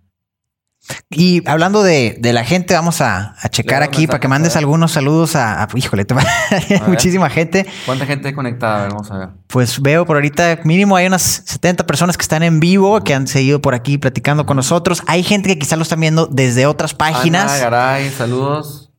[1.11, 4.59] Y hablando de, de la gente, vamos a, a checar aquí para que mandes a
[4.59, 6.23] algunos saludos a, a- híjole, te va-
[6.69, 6.81] ver.
[6.87, 7.67] muchísima gente.
[7.85, 8.79] ¿Cuánta gente conectada?
[8.79, 9.29] A ver, vamos a ver.
[9.47, 13.27] Pues veo por ahorita mínimo hay unas 70 personas que están en vivo, que han
[13.27, 15.03] seguido por aquí platicando con nosotros.
[15.05, 17.59] Hay gente que quizá lo están viendo desde otras Ana páginas.
[17.59, 18.89] Garay, saludos.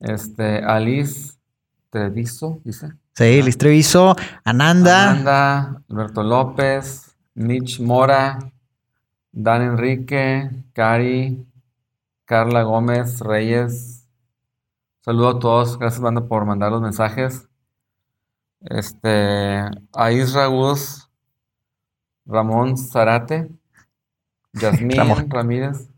[0.00, 1.32] Este, Alice
[1.90, 2.88] Treviso, dice.
[3.14, 5.10] Sí, Liz Treviso, Ananda.
[5.10, 8.38] Amanda, Alberto López, Mitch Mora,
[9.32, 11.46] Dan Enrique, Cari,
[12.26, 14.06] Carla Gómez Reyes.
[15.00, 17.48] Saludo a todos, gracias banda por mandar los mensajes.
[18.60, 19.64] Este,
[19.94, 21.08] a Isra Gus,
[22.26, 23.50] Ramón Zarate,
[24.52, 25.30] Yasmín Ramón.
[25.30, 25.88] Ramírez,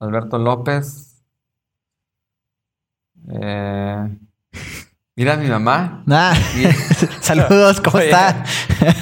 [0.00, 1.22] Alberto López.
[3.28, 4.18] Eh,
[5.16, 6.04] mira a mi mamá.
[6.10, 6.64] Ah, Y-
[7.22, 8.44] saludos, ¿cómo Oye, está?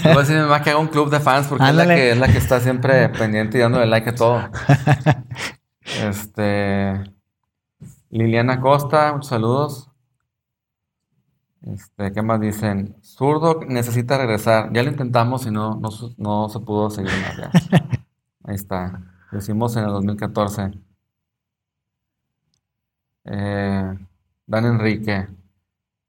[0.05, 1.75] Le voy a decir a mi mamá que haga un club de fans porque es
[1.75, 4.41] la, que, es la que está siempre pendiente y dándole like a todo.
[6.03, 7.05] Este.
[8.11, 9.91] Liliana Costa, muchos saludos.
[11.63, 12.97] Este, ¿qué más dicen?
[13.03, 14.71] Zurdo necesita regresar.
[14.73, 17.37] Ya lo intentamos y no, no, no se pudo seguir más.
[17.37, 17.51] ya.
[18.45, 19.01] Ahí está.
[19.31, 20.71] Lo hicimos en el 2014.
[23.25, 23.99] Eh,
[24.47, 25.29] Dan Enrique.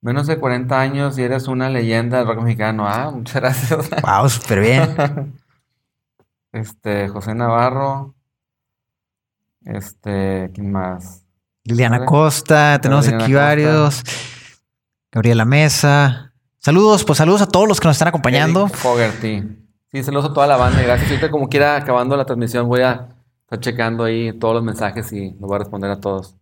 [0.05, 2.87] Menos de 40 años y eres una leyenda del rock mexicano.
[2.87, 3.89] Ah, muchas gracias.
[4.03, 5.33] Wow, súper bien.
[6.51, 8.13] Este, José Navarro.
[9.63, 11.25] Este, ¿quién más?
[11.63, 12.05] Liliana.
[12.05, 13.45] Costa, tenemos Liliana aquí Costa.
[13.47, 14.03] varios.
[15.11, 16.33] Gabriela Mesa.
[16.59, 18.67] Saludos, pues saludos a todos los que nos están acompañando.
[18.67, 19.41] Fogerty.
[19.91, 21.09] Sí, saludos a toda la banda gracias.
[21.09, 23.09] Ahorita como quiera, acabando la transmisión, voy a
[23.41, 26.37] estar checando ahí todos los mensajes y los voy a responder a todos.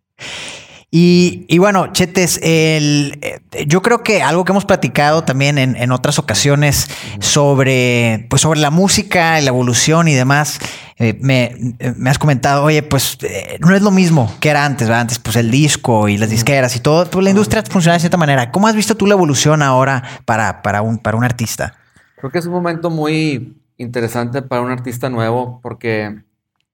[0.95, 5.75] Y, y bueno, Chetes, el, eh, yo creo que algo que hemos platicado también en,
[5.75, 6.87] en otras ocasiones
[7.19, 10.59] sobre, pues sobre la música, la evolución y demás,
[10.99, 11.45] eh, me,
[11.79, 15.01] eh, me has comentado, oye, pues eh, no es lo mismo que era antes, ¿verdad?
[15.01, 18.17] Antes, pues el disco y las disqueras y todo, pues la industria funciona de cierta
[18.17, 18.51] manera.
[18.51, 21.73] ¿Cómo has visto tú la evolución ahora para, para, un, para un artista?
[22.17, 26.21] Creo que es un momento muy interesante para un artista nuevo porque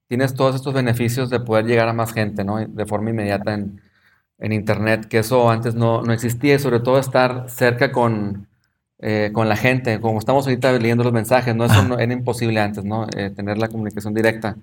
[0.10, 2.58] tienes todos estos beneficios de poder llegar a más gente, ¿no?
[2.58, 3.80] De forma inmediata en,
[4.40, 8.48] en internet, que eso antes no, no existía y sobre todo estar cerca con,
[9.00, 11.66] eh, con la gente, como estamos ahorita leyendo los mensajes, ¿no?
[11.66, 13.08] Eso no- era imposible antes, ¿no?
[13.16, 14.58] Eh, tener la comunicación directa.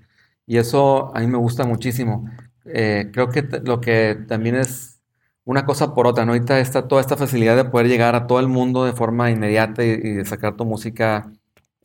[0.47, 2.29] Y eso a mí me gusta muchísimo.
[2.65, 5.01] Eh, creo que lo que también es
[5.45, 6.33] una cosa por otra, ¿no?
[6.33, 9.85] Ahorita está toda esta facilidad de poder llegar a todo el mundo de forma inmediata
[9.85, 11.31] y, y de sacar tu música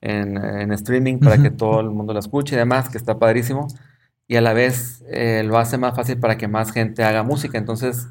[0.01, 1.57] en, en streaming para que Ujú.
[1.57, 3.67] todo el mundo la escuche y demás, que está padrísimo.
[4.31, 7.57] Y a la vez eh, lo hace más fácil para que más gente haga música.
[7.57, 8.07] Entonces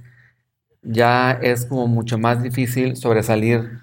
[0.83, 3.81] ya es como mucho más difícil sobresalir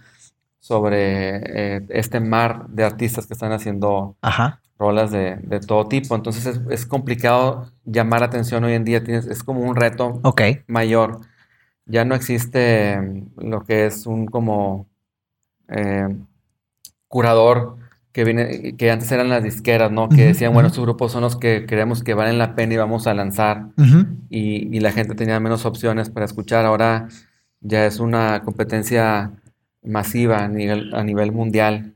[0.59, 4.61] sobre eh, este mar de artistas que están haciendo Ajá.
[4.77, 6.15] rolas de, de todo tipo.
[6.15, 9.03] Entonces es, es complicado llamar atención hoy en día.
[9.03, 10.21] Tienes, es como un reto
[10.67, 11.21] mayor.
[11.87, 14.85] Ya no existe mm, lo que es un como
[15.69, 16.15] eh,
[17.07, 17.77] curador
[18.17, 20.09] que viene, que antes eran las disqueras, ¿no?
[20.09, 23.05] Que decían, bueno, estos grupos son los que creemos que valen la pena y vamos
[23.05, 23.67] a lanzar.
[24.31, 26.65] Y, y la gente tenía menos opciones para escuchar.
[26.65, 27.09] Ahora
[27.61, 29.33] ya es una competencia
[29.83, 31.93] masiva a nivel, a nivel mundial.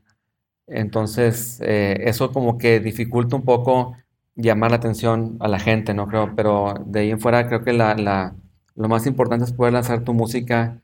[0.68, 3.96] Entonces, eh, eso como que dificulta un poco
[4.36, 6.06] llamar la atención a la gente, ¿no?
[6.06, 8.34] Creo, pero de ahí en fuera creo que la, la-
[8.76, 10.78] lo más importante es poder lanzar tu música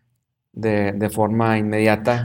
[0.53, 2.25] de, de forma inmediata.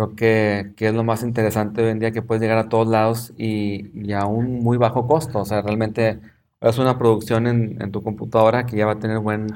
[0.00, 2.88] Creo que, que, es lo más interesante hoy en día que puedes llegar a todos
[2.88, 5.40] lados y, y a un muy bajo costo.
[5.40, 6.18] O sea, realmente
[6.58, 9.48] es una producción en, en, tu computadora que ya va a tener buen,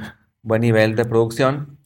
[0.42, 1.78] buen nivel de producción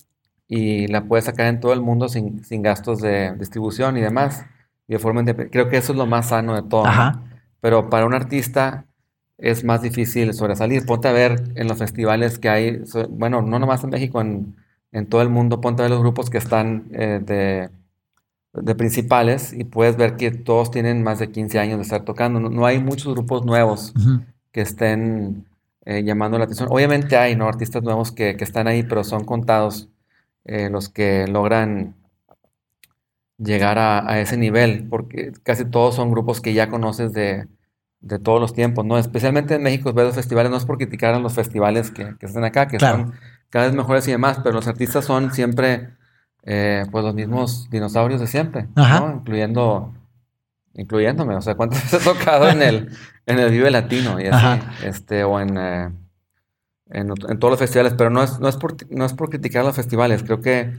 [0.49, 4.44] y la puedes sacar en todo el mundo sin, sin gastos de distribución y demás.
[4.88, 6.85] Y de forma creo que eso es lo más sano de todo.
[7.61, 8.87] Pero para un artista
[9.37, 10.85] es más difícil sobresalir.
[10.85, 14.57] Ponte a ver en los festivales que hay, bueno, no nomás en México, en,
[14.90, 17.71] en todo el mundo, ponte a ver los grupos que están eh, de
[18.53, 22.41] de principales y puedes ver que todos tienen más de 15 años de estar tocando.
[22.41, 23.93] No, hay muchos grupos nuevos
[24.53, 25.47] que estén
[25.85, 26.69] eh, llamando la atención.
[26.71, 27.49] Obviamente hay ¿no?
[27.49, 29.89] artistas nuevos que, están ahí, pero son contados
[30.45, 31.95] eh, los que logran
[33.39, 37.47] llegar a, ese nivel, porque casi todos son grupos que ya conoces de,
[38.23, 38.99] todos los tiempos, ¿no?
[38.99, 42.45] Especialmente en México, ver los festivales, no es por criticar a los festivales que, están
[42.45, 43.13] acá, que son
[43.49, 45.91] cada vez mejores y demás, pero los artistas son siempre
[46.44, 49.12] eh, pues los mismos dinosaurios de siempre, ¿no?
[49.14, 49.94] Incluyendo,
[50.74, 52.90] incluyéndome, o sea, ¿cuántas veces he tocado en el,
[53.27, 55.90] en el Vive Latino y así, este, o en, eh,
[56.90, 59.77] en, todos los festivales, pero no es, no, es por, no es por criticar los
[59.77, 60.72] festivales, creo que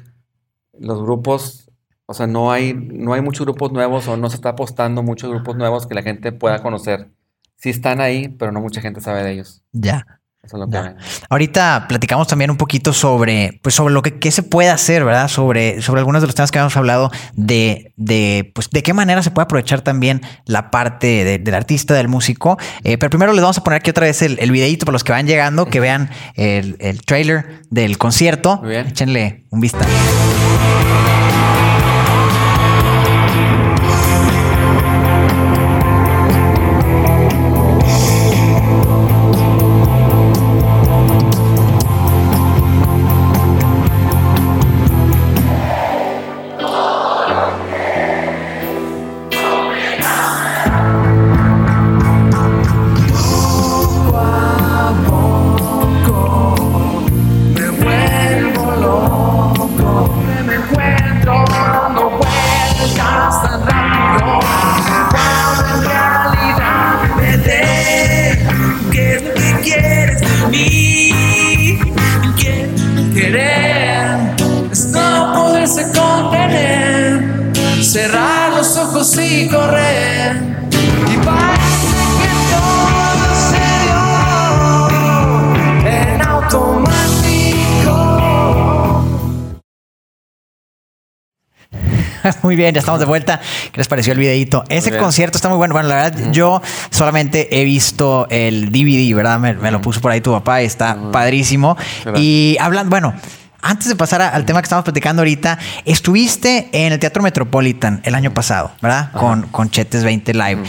[0.80, 1.70] los grupos,
[2.06, 5.30] o sea, no hay, no hay muchos grupos nuevos o no se está apostando muchos
[5.30, 7.10] grupos nuevos que la gente pueda conocer.
[7.58, 9.62] Sí están ahí, pero no mucha gente sabe de ellos.
[9.74, 10.19] Ya.
[11.30, 15.28] Ahorita platicamos también un poquito sobre, pues, sobre lo que se puede hacer, ¿verdad?
[15.28, 19.22] Sobre, sobre algunos de los temas que habíamos hablado de, de, pues, de qué manera
[19.22, 22.58] se puede aprovechar también la parte del artista, del músico.
[22.84, 25.04] Eh, pero primero les vamos a poner aquí otra vez el, el videito para los
[25.04, 28.58] que van llegando, que vean el, el trailer del concierto.
[28.62, 28.88] Muy bien.
[28.88, 29.90] Échenle un vistazo.
[92.44, 93.40] muy bien, ya estamos de vuelta.
[93.72, 94.64] ¿Qué les pareció el videito?
[94.70, 95.74] Ese concierto está muy bueno.
[95.74, 99.40] Bueno, la verdad, yo solamente he visto el DVD, ¿verdad?
[99.40, 101.78] Me, lo puso por ahí tu papá y está padrísimo.
[102.16, 103.14] Y hablan, bueno,
[103.62, 108.16] antes de pasar al tema que estamos platicando ahorita, estuviste en el Teatro Metropolitan el
[108.16, 109.12] año pasado, ¿verdad?
[109.12, 110.64] Con, con Chetes 20 Live.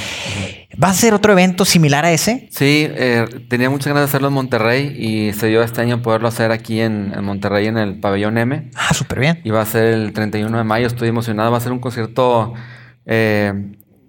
[0.82, 2.48] ¿Va a ser otro evento similar a ese?
[2.50, 6.28] Sí, eh, tenía muchas ganas de hacerlo en Monterrey y se dio este año poderlo
[6.28, 8.70] hacer aquí en, Monterrey en el Pabellón M.
[8.76, 9.40] Ah, súper bien.
[9.44, 11.50] Y va a ser el 31 de mayo, estoy emocionado.
[11.50, 12.54] Va a ser un concierto
[13.04, 13.52] eh,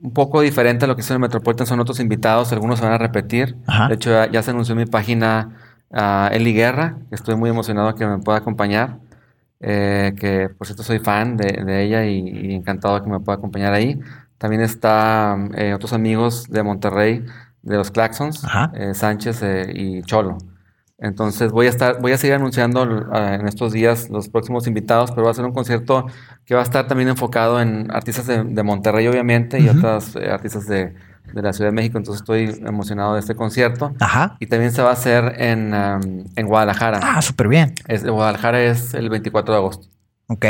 [0.01, 1.67] un poco diferente a lo que hizo en el Metropolitan.
[1.67, 3.55] Son otros invitados, algunos se van a repetir.
[3.89, 5.57] De hecho, ya, se anunció en mi página
[5.93, 8.99] a Eli Guerra, que estoy muy emocionado que me pueda acompañar.
[9.63, 13.73] Eh, que por cierto soy fan de, ella y, y, encantado que me pueda acompañar
[13.73, 13.99] ahí.
[14.41, 17.23] También está eh, otros amigos de Monterrey,
[17.61, 20.39] de los Claxons, eh, Sánchez eh, y Cholo.
[20.97, 22.81] Entonces voy a estar, voy a seguir anunciando
[23.13, 26.07] en estos días los próximos invitados, pero va a ser un concierto
[26.43, 30.95] que va a estar también enfocado en artistas de, Monterrey, obviamente, y otras artistas de,
[31.33, 31.97] la Ciudad de México.
[31.97, 33.93] Entonces estoy emocionado de este concierto.
[33.99, 34.37] Ajá.
[34.39, 35.73] Y también se va a hacer en,
[36.35, 36.99] en Guadalajara.
[37.01, 37.75] Ah, súper bien.
[37.87, 39.87] Es, Guadalajara es el 24 de agosto.
[40.27, 40.45] Ok.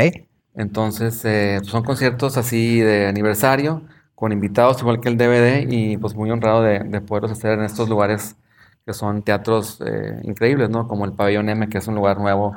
[0.54, 3.82] Entonces, eh, son conciertos así de aniversario,
[4.14, 7.64] con invitados igual que el DVD, y pues muy honrado de, de poderlos hacer en
[7.64, 8.36] estos lugares
[8.84, 10.88] que son teatros eh, increíbles, ¿no?
[10.88, 12.52] Como el Pabellón M, que es un lugar nuevo.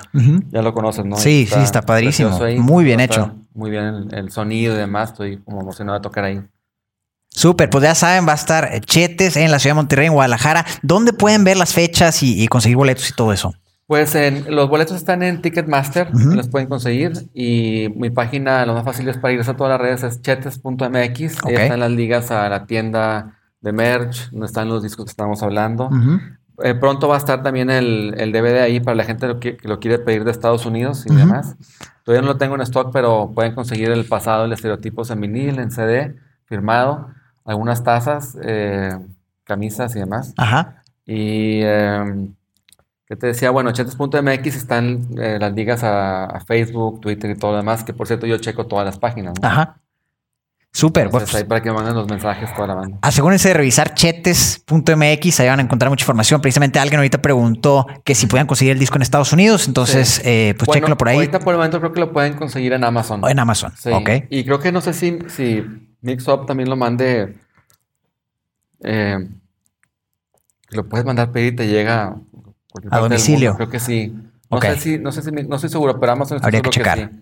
[0.50, 1.18] Ya lo conoces, ¿no?
[1.18, 2.38] Sí, sí, está padrísimo.
[2.60, 3.36] muy bien hecho.
[3.54, 5.12] Muy bien el, sonido y demás.
[5.12, 6.42] Estoy como emocionado de tocar ahí.
[7.36, 10.66] Súper, pues ya saben, va a estar Chetes en la ciudad de Monterrey, en Guadalajara.
[10.82, 13.54] ¿Dónde pueden ver las fechas y conseguir boletos y todo eso?
[13.88, 14.16] Pues
[14.50, 17.14] los boletos están en Ticketmaster, los pueden conseguir.
[17.36, 21.46] Y mi página, lo más fácil es para irse a todas las redes, es chetes.mx.
[21.46, 25.44] Ahí están las ligas a la tienda de merch, donde están los discos que estamos
[25.44, 25.92] hablando.
[26.64, 29.80] Eh, pronto va a estar también el, el, DVD ahí para la gente que, lo
[29.80, 31.56] quiere pedir de Estados Unidos y demás.
[32.04, 35.60] Todavía no lo tengo en stock, pero pueden conseguir el pasado, el estereotipos en vinil,
[35.60, 37.10] en CD, firmado,
[37.46, 38.98] algunas tazas, eh,
[39.44, 40.34] camisas y demás.
[40.36, 40.84] Ajá.
[41.06, 42.34] Y em,
[43.08, 47.58] que te decía, bueno, chetes.mx están eh, las ligas a, Facebook, Twitter y todo lo
[47.58, 49.36] demás, que por cierto yo checo todas las páginas.
[49.42, 49.78] Ajá.
[50.72, 51.10] Súper.
[51.10, 52.98] Pues, ahí para que manden los mensajes toda la banda.
[53.02, 56.42] Asegúrense de revisar chetes.mx, ahí van a encontrar mucha información.
[56.42, 60.22] Precisamente alguien ahorita preguntó que si pueden conseguir el disco en Estados Unidos, entonces Sí.
[60.26, 62.84] eh, pues Bueno, por ahí Ahorita por el momento creo que lo pueden conseguir en
[62.84, 63.24] Amazon.
[63.24, 63.72] o en Amazon.
[63.78, 63.90] Sí.
[63.90, 64.10] Ok.
[64.30, 65.64] Y creo que no sé si, si
[66.06, 67.36] Mixup también lo mande.
[68.84, 69.18] eh,
[70.70, 72.16] lo puedes mandar pedir y te llega
[72.92, 73.56] A domicilio.
[73.56, 74.08] Creo que sí.
[74.50, 74.66] No Ok.
[74.66, 76.98] sé si, no sé si, no estoy seguro, pero Amazon Habría que checar.
[77.00, 77.22] sí.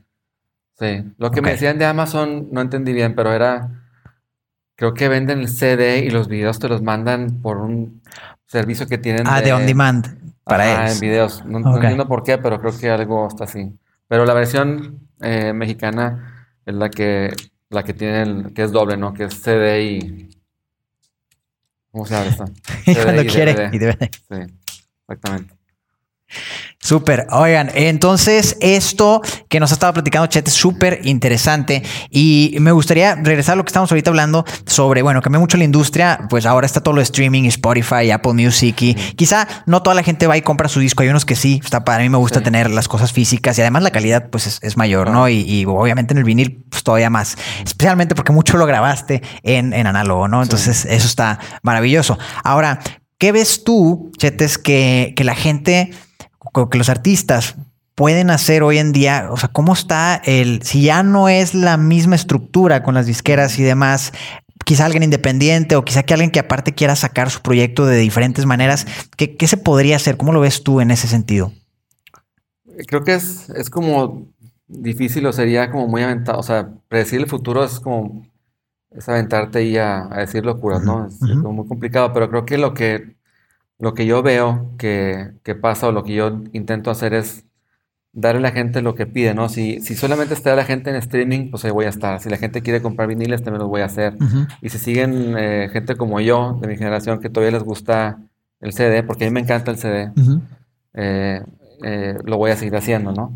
[0.79, 1.13] Sí.
[1.17, 3.83] Lo que me decían de Amazon no entendí bien, pero era.
[4.75, 8.01] Creo que venden el CD y los videos te los mandan por un
[8.47, 9.27] servicio que tienen.
[9.27, 10.95] Ah, de on demand para Ajá, ellos.
[10.95, 11.45] en videos.
[11.45, 13.71] No, entiendo por qué, pero creo que algo está así.
[14.07, 17.33] Pero la versión eh, mexicana es la que
[17.73, 19.13] la que tiene el, que es doble, ¿no?
[19.13, 20.29] Que es CD y
[21.91, 22.45] ¿cómo se llama esta?
[22.85, 23.73] CD cuando y quiere DVD.
[23.73, 24.09] y DVD.
[24.11, 24.53] Sí,
[25.01, 25.62] exactamente.
[26.79, 27.27] Súper.
[27.31, 33.15] Oigan, entonces esto que nos ha estado platicando Chet es súper interesante y me gustaría
[33.15, 36.65] regresar a lo que estamos ahorita hablando sobre, bueno, cambió mucho la industria, pues ahora
[36.65, 40.35] está todo lo de streaming, Spotify, Apple Music y quizá no toda la gente va
[40.35, 42.43] y compra su disco, hay unos que sí, está para mí me gusta Sí.
[42.43, 45.29] tener las cosas físicas y además la calidad pues es, es mayor, ¿no?
[45.29, 49.71] Y, y obviamente en el vinil pues todavía más, especialmente porque mucho lo grabaste en,
[49.71, 50.43] en análogo, ¿no?
[50.43, 52.19] Entonces eso está maravilloso.
[52.43, 52.79] Ahora,
[53.17, 55.91] ¿qué ves tú, Chetes, que, que la gente
[56.69, 57.55] que los artistas
[57.95, 59.29] pueden hacer hoy en día?
[59.31, 63.59] O sea, ¿cómo está el, si ya no es la misma estructura con las disqueras
[63.59, 64.13] y demás,
[64.65, 68.45] quizá alguien independiente o quizá que alguien que aparte quiera sacar su proyecto de diferentes
[68.45, 70.17] maneras, ¿qué, qué se podría hacer?
[70.17, 71.51] ¿Cómo lo ves tú en ese sentido?
[72.87, 74.27] Creo que es, es como
[74.67, 76.39] difícil o sería como muy aventado.
[76.39, 78.25] O sea, predecir el futuro es como
[78.95, 81.07] es aventarte ahí a, a decir locuras, ¿no?
[81.07, 83.15] Es, como muy complicado, pero creo que lo que
[83.83, 87.45] lo que yo veo que, que pasa o lo que yo intento hacer es
[88.13, 89.49] darle a la gente lo que pide, ¿no?
[89.49, 92.19] Si, si solamente está la gente en streaming, pues ahí voy a estar.
[92.19, 94.13] Si la gente quiere comprar viniles, también los voy a hacer.
[94.61, 98.19] Y si siguen eh, gente como yo, de mi generación, que todavía les gusta
[98.61, 100.11] el CD, porque a mí me encanta el CD,
[100.93, 101.41] eh,
[101.83, 103.33] eh, lo voy a seguir haciendo, ¿no?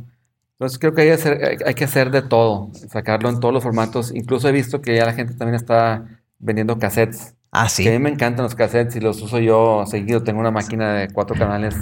[0.53, 3.53] Entonces creo que hay, que hacer- hay- hay que hacer de todo, sacarlo en todos
[3.53, 4.11] los formatos.
[4.15, 6.05] Incluso he visto que ya la gente también está
[6.39, 7.35] vendiendo cassettes.
[7.63, 8.03] Ah, Que a mí sí.
[8.03, 10.23] me encantan los cassettes y los uso yo seguido.
[10.23, 11.75] Tengo una máquina de cuatro canales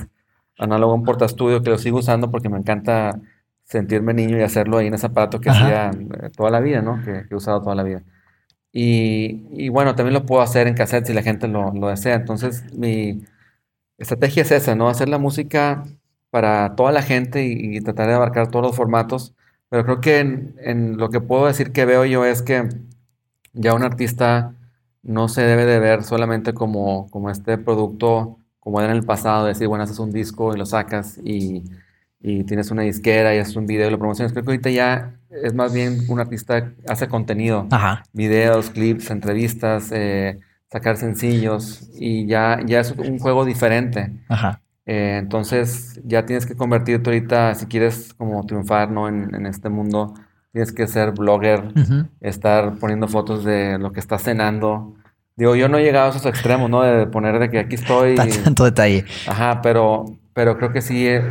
[0.58, 3.20] análogo, un portaestudio que lo sigo usando porque me encanta
[3.66, 5.90] sentirme niño y hacerlo ahí en ese aparato que Ajá.
[5.90, 5.92] hacía
[6.24, 7.02] eh, toda la vida, ¿no?
[7.04, 8.04] Que, que he usado toda la vida.
[8.72, 12.16] Y, y bueno, también lo puedo hacer en cassette si la gente lo, lo desea.
[12.16, 13.24] Entonces, mi
[13.98, 14.90] estrategia es esa, ¿no?
[14.90, 15.84] Hacer la música
[16.30, 19.34] para toda la gente y, y tratar de abarcar todos los formatos.
[19.70, 22.70] Pero creo que en, en lo que puedo decir que veo yo es que
[23.54, 24.54] ya un artista
[25.06, 29.46] no se debe de ver solamente como, como este producto, como era en el pasado,
[29.46, 31.64] decir, bueno, haces un disco y lo sacas y,
[32.20, 34.34] y tienes una disquera y haces un video y lo promocionas.
[34.34, 38.04] Creo que ahorita ya es más bien un artista hace contenido Ajá.
[38.14, 40.40] videos, clips, entrevistas, eh,
[40.72, 44.12] sacar sencillos y ya, ya es un juego diferente.
[44.28, 44.62] Ajá.
[44.88, 49.08] Eh, entonces ya tienes que convertirte ahorita, si quieres como triunfar ¿no?
[49.08, 50.16] en, en este mundo,
[50.56, 52.08] tienes que ser blogger, Ujú.
[52.22, 54.94] estar poniendo fotos de lo que estás cenando.
[55.36, 56.82] Digo, yo no he llegado a esos extremos, ¿no?
[56.82, 58.16] De poner de que aquí estoy.
[58.16, 59.04] Tan- Tanto detalle.
[59.28, 61.22] Ajá, pero, pero creo que sí eh,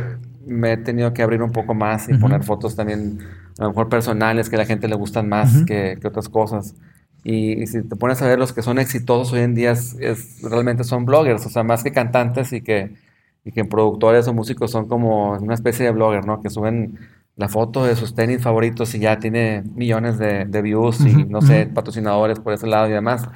[0.45, 2.21] me he tenido que abrir un poco más y Ujú.
[2.21, 3.17] poner fotos también,
[3.57, 5.65] a lo mejor personales, que a la gente le gustan más Ujú.
[5.65, 6.75] que, que otras cosas.
[7.23, 9.95] Y, y si te pones a ver los que son exitosos hoy en día, es,
[9.99, 12.93] es- realmente son bloggers, o sea, más que cantantes y que,
[13.43, 16.43] y que productores o músicos son como una especie de blogger, ¿no?
[16.43, 16.99] Que suben
[17.35, 21.41] la foto de sus tenis favoritos y ya tiene millones de, de views y, no
[21.41, 23.27] sé, patrocinadores por ese lado y demás.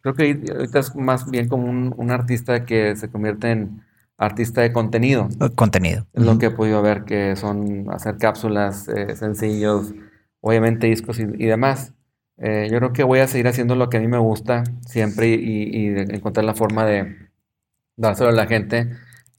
[0.00, 3.82] Creo que ahorita es más bien como un, un artista que se convierte en
[4.16, 5.28] artista de contenido.
[5.56, 6.06] Contenido.
[6.12, 9.92] Es lo que he podido ver, que son hacer cápsulas, eh, sencillos,
[10.40, 11.94] obviamente discos y, y demás.
[12.36, 15.28] Eh, yo creo que voy a seguir haciendo lo que a mí me gusta siempre
[15.28, 17.16] y, y- encontrar la forma de
[17.96, 18.90] dárselo a la gente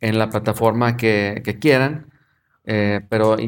[0.02, 2.08] en la plataforma que, que quieran,
[2.72, 3.46] eh, pero y,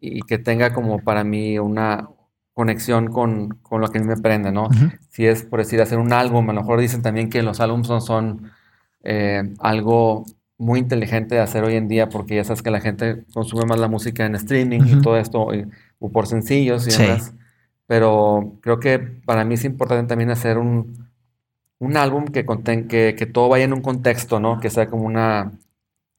[0.00, 2.08] y- y que tenga como para mí una
[2.54, 4.64] conexión con, con lo que a mí me prende, ¿no?
[4.66, 4.88] Ujú.
[5.10, 7.86] si es por decir hacer un álbum, a lo mejor dicen también que los álbumes
[7.86, 8.50] son, son,
[9.04, 10.24] eh, algo
[10.56, 13.78] muy inteligente de hacer hoy en día porque ya sabes que la gente consume más
[13.78, 14.98] la música en streaming Ujú.
[14.98, 15.66] y todo esto, y-
[16.00, 17.02] o por sencillos y Sí.
[17.02, 17.34] demás.
[17.86, 21.08] Pero creo que para mí es importante también hacer un,
[21.78, 24.58] un álbum que, conten- que, que todo vaya en un contexto, ¿no?
[24.60, 25.52] Que sea como una,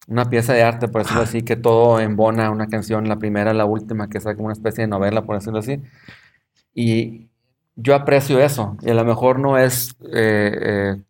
[0.09, 3.65] una pieza de arte, por decirlo así, que todo embona una canción, la primera, la
[3.65, 5.81] última, que sea como una especie de novela, por decirlo así.
[6.73, 7.29] Y
[7.75, 8.75] yo aprecio eso.
[8.81, 11.01] Y a lo mejor no es eh, eh,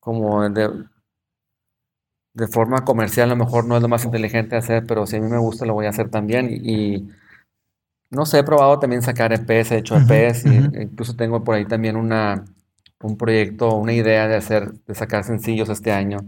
[0.00, 0.70] como de,
[2.32, 5.16] de forma comercial, a lo mejor no es lo más inteligente de hacer, pero si
[5.16, 6.48] a mí me gusta, lo voy a hacer también.
[6.50, 7.08] Y, y
[8.10, 11.66] no sé, he probado también sacar EPs, he hecho EPs, y incluso tengo por ahí
[11.66, 12.44] también una,
[13.02, 16.18] un proyecto, una idea de hacer, de sacar sencillos este año,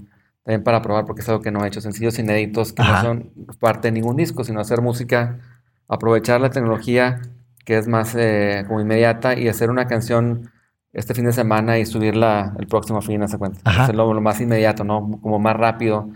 [0.46, 3.32] también para probar, porque es algo que no he hecho, sencillos inéditos que no son
[3.58, 5.40] parte de ningún disco, sino hacer música,
[5.88, 7.20] aprovechar la tecnología
[7.64, 10.52] que es más eh, como inmediata y hacer una canción
[10.92, 13.58] este fin de semana y subirla el próximo fin, a cuenta.
[13.64, 15.18] Hacerlo lo más inmediato, ¿no?
[15.20, 16.10] Como más rápido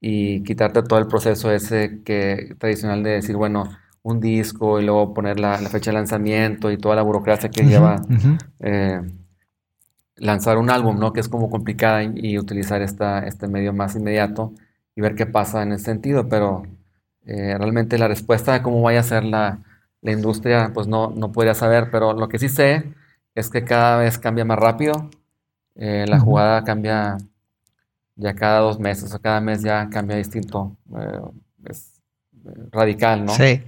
[0.00, 3.68] y quitarte todo el proceso ese que tradicional de decir, bueno,
[4.02, 8.00] un disco y luego poner la, fecha de lanzamiento y toda la burocracia que lleva
[8.60, 9.02] eh,
[10.18, 11.12] lanzar un álbum, ¿no?
[11.12, 14.52] Que es como complicada y, utilizar esta, este medio más inmediato
[14.94, 16.64] y ver qué pasa en ese sentido, pero
[17.26, 19.60] eh, realmente la respuesta de cómo vaya a ser la,
[20.00, 22.92] la industria, pues no, no podría saber, pero lo que sí sé
[23.34, 25.10] es que cada vez cambia más rápido.
[25.74, 27.18] Eh, la jugada cambia
[28.16, 30.76] ya cada dos meses o cada mes ya cambia distinto.
[30.96, 31.20] Eh,
[31.66, 32.00] es
[32.44, 33.32] eh, radical, ¿no?
[33.32, 33.62] Sí.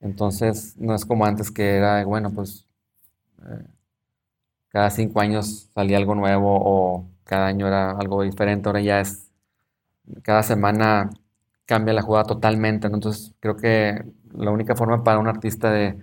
[0.00, 2.66] Entonces, no es como antes que era, bueno, pues
[4.70, 8.68] cada cinco años salía algo nuevo o cada año era algo diferente.
[8.68, 9.30] Ahora ya es,
[10.22, 11.10] cada semana
[11.66, 12.86] cambia la jugada totalmente.
[12.86, 14.02] Entonces, creo que
[14.32, 15.98] la única forma para un artista de,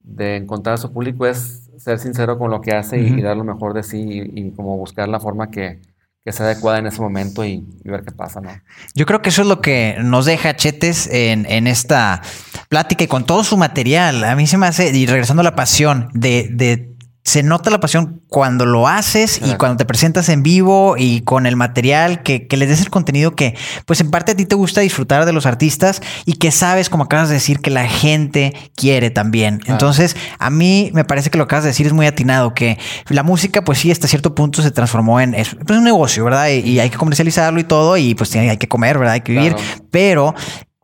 [0.00, 3.44] de encontrar a su público es ser sincero con lo que hace y, dar lo
[3.44, 4.04] mejor de sí
[4.34, 5.80] y, como buscar la forma que,
[6.24, 8.50] que sea adecuada en ese momento y, ver qué pasa, ¿no?
[8.96, 12.20] Yo creo que eso es lo que nos deja Chetes en, en, esta
[12.68, 14.24] plática y con todo su material.
[14.24, 17.78] A mí se me hace, y regresando a la pasión de, de se nota la
[17.78, 22.46] pasión cuando lo haces y cuando te presentas en vivo y con el material que,
[22.46, 23.54] que, les des el contenido que,
[23.84, 27.04] pues en parte a ti te gusta disfrutar de los artistas y que sabes, como
[27.04, 29.60] acabas de decir, que la gente quiere también.
[29.66, 32.78] Entonces, a mí me parece que lo que acabas de decir es muy atinado, que
[33.08, 36.48] la música, pues sí, hasta cierto punto se transformó en es, pues, un negocio, ¿verdad?
[36.48, 39.14] Y, hay que comercializarlo y todo, y pues hay que comer, ¿verdad?
[39.14, 39.54] Hay que vivir,
[39.90, 40.34] pero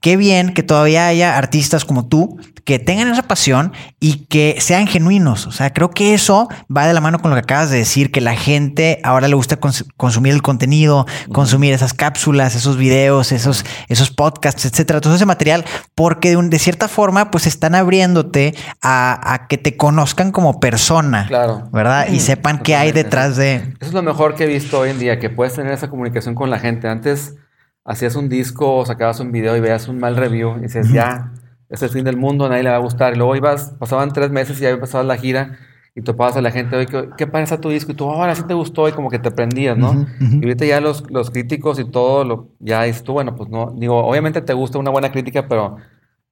[0.05, 4.87] qué bien que todavía haya artistas como tú que tengan esa pasión y que sean
[4.87, 5.47] genuinos.
[5.47, 8.13] O sea, creo que eso va de la mano con lo que acabas de decir,
[8.13, 9.59] que la gente ahora le gusta
[9.97, 15.65] consumir el contenido, consumir esas cápsulas, esos videos, esos, esos podcasts, etcétera, todo ese material,
[15.95, 21.25] porque de, cierta forma, pues están abriéndote a, que te conozcan como persona.
[21.29, 21.71] Claro.
[21.73, 22.09] ¿Verdad?
[22.11, 23.55] Y sepan qué hay detrás de.
[23.57, 26.35] Eso es lo mejor que he visto hoy en día, que puedes tener esa comunicación
[26.35, 26.89] con la gente.
[26.89, 27.37] Antes
[27.85, 31.33] hacías un disco sacabas un video y veías un mal review y dices, ya,
[31.69, 33.15] es el fin del mundo, a nadie le va a gustar.
[33.15, 35.59] Y luego ibas, pasaban tres meses y ya empezabas la gira
[35.95, 37.93] y topabas a la gente, oye, ¿qué, qué pasa tu disco?
[37.93, 40.07] Y tú, ahora sí te gustó y como que te prendías, ¿no?
[40.19, 43.73] Y ahorita ya los, los críticos y todo, lo, ya dices tú, bueno, pues no,
[43.77, 45.77] digo, obviamente te gusta una buena crítica, pero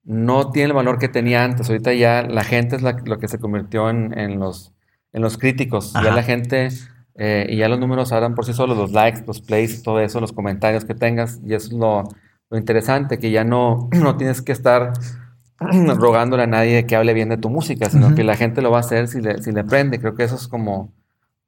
[0.04, 1.68] no tiene el valor que tenía antes.
[1.68, 4.72] Ahorita ya la gente es lo que se convirtió en, en, los,
[5.12, 5.92] en los críticos.
[5.92, 6.68] Ya la gente
[7.14, 10.20] eh, y ya los números hablan por sí solos, los likes, los plays, todo eso,
[10.20, 11.40] los comentarios que tengas.
[11.44, 12.04] Y eso es lo,
[12.50, 14.92] lo interesante, que ya no, no tienes que estar
[15.96, 18.78] rogándole a nadie que hable bien de tu música, sino que la gente lo va
[18.78, 20.00] a hacer si le, si le prende.
[20.00, 20.92] Creo que eso es como,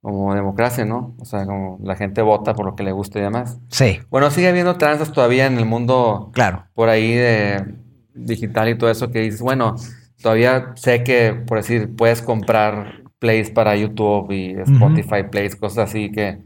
[0.00, 1.14] como democracia, ¿no?
[1.18, 3.58] O sea, como la gente vota por lo que le guste y demás.
[3.68, 4.00] Sí.
[4.10, 6.30] Bueno, sigue habiendo tranzas todavía en el mundo.
[6.34, 6.66] Claro.
[6.74, 7.74] Por ahí de
[8.14, 9.76] digital y todo eso que dices, bueno,
[10.22, 16.12] todavía sé que, por decir, puedes comprar plays para YouTube y Spotify plays, cosas así
[16.12, 16.42] que,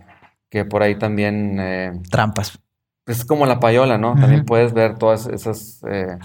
[0.49, 1.57] que por ahí también...
[1.59, 2.57] Eh, Trampas.
[3.05, 4.15] Es como la payola, ¿no?
[4.15, 6.17] También puedes ver todas esas eh,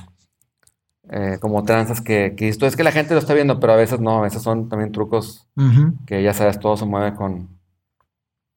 [1.10, 3.78] eh, como tranzas que, que esto es que la gente lo está viendo, pero a
[3.78, 5.48] veces no, a veces son también trucos
[6.06, 7.50] que ya sabes, todo se mueve con,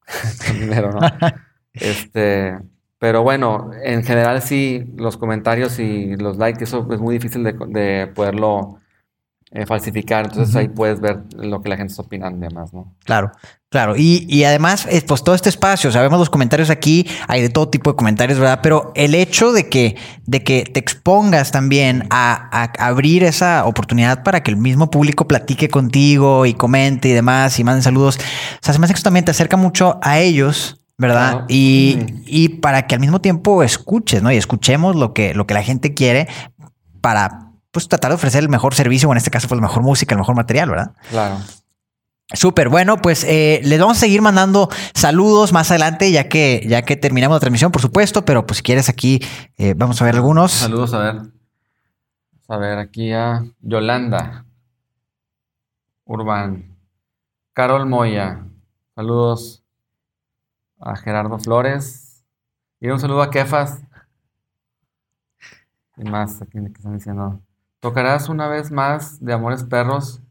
[0.61, 1.01] dinero, ¿no?
[1.73, 2.59] este,
[2.99, 7.53] pero bueno, en general sí, los comentarios y los likes, eso es muy difícil de,
[7.53, 8.81] de poderlo
[9.53, 10.25] eh, falsificar.
[10.25, 12.93] Entonces ahí puedes ver lo que la gente está opinando y demás, ¿no?
[13.05, 13.31] Claro,
[13.69, 13.95] claro.
[13.97, 17.69] Y, y, además, eh, pues todo este espacio, sabemos los comentarios aquí, hay de todo
[17.69, 18.59] tipo de comentarios, ¿verdad?
[18.61, 24.43] Pero el hecho de que, de que te expongas también a, abrir esa oportunidad para
[24.43, 28.75] que el mismo público platique contigo y comente y demás y manden saludos, o sea,
[28.75, 30.83] se me hace que esto también te acerca mucho a ellos.
[30.99, 31.45] ¿Verdad?
[31.49, 34.33] Y, y para que al mismo tiempo escuches, ¿no?
[34.33, 36.27] Y escuchemos lo que, lo que la gente quiere
[37.03, 37.46] para
[37.77, 40.15] pues tratar de ofrecer el mejor servicio, o en este caso, pues la mejor música,
[40.15, 40.95] el mejor material, ¿verdad?
[41.11, 41.37] Claro.
[42.33, 46.81] Súper, bueno, pues eh, les vamos a seguir mandando saludos más adelante, ya que, ya
[46.81, 49.21] que terminamos la transmisión, por supuesto, pero pues si quieres aquí,
[49.59, 50.53] eh, vamos a ver algunos.
[50.53, 51.17] Saludos, a ver.
[52.49, 54.47] A ver, aquí a Yolanda
[56.07, 56.79] Urban,
[57.53, 58.43] Carol Moya,
[58.95, 59.63] saludos
[60.81, 62.25] a Gerardo Flores
[62.81, 63.83] y un saludo a Kefas.
[65.99, 66.41] ¿Y más?
[66.41, 67.43] Aquí que están diciendo.
[67.81, 70.23] ¿Tocarás una vez más de Amores Perros?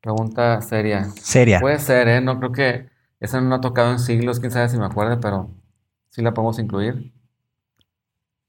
[0.00, 1.04] Pregunta seria.
[1.04, 1.60] Seria.
[1.60, 2.20] Puede ser, ¿eh?
[2.20, 2.88] No creo que
[3.20, 5.50] esa no ha tocado en siglos, quién sabe si me acuerde, pero
[6.10, 7.12] sí la podemos incluir.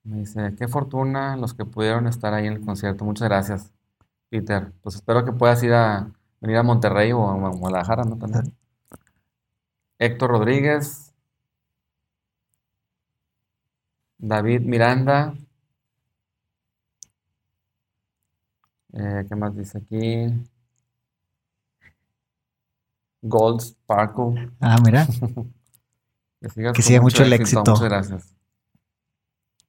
[0.04, 3.06] Me dice, qué fortuna los que pudieron estar ahí en el concierto.
[3.06, 3.72] Muchas gracias.
[4.30, 4.72] Peter.
[4.82, 8.18] Pues espero que puedas ir a venir a Monterrey o a Guadalajara, ¿no?
[8.18, 8.54] También.
[9.98, 11.14] Héctor Rodríguez.
[14.18, 15.36] David Miranda.
[18.96, 20.34] Eh, ¿Qué más dice aquí?
[23.22, 24.52] Gold Sparkle.
[24.62, 25.06] Ah, mira.
[26.42, 27.60] que Que siga mucho el éxito.
[27.60, 28.36] Muchas gracias.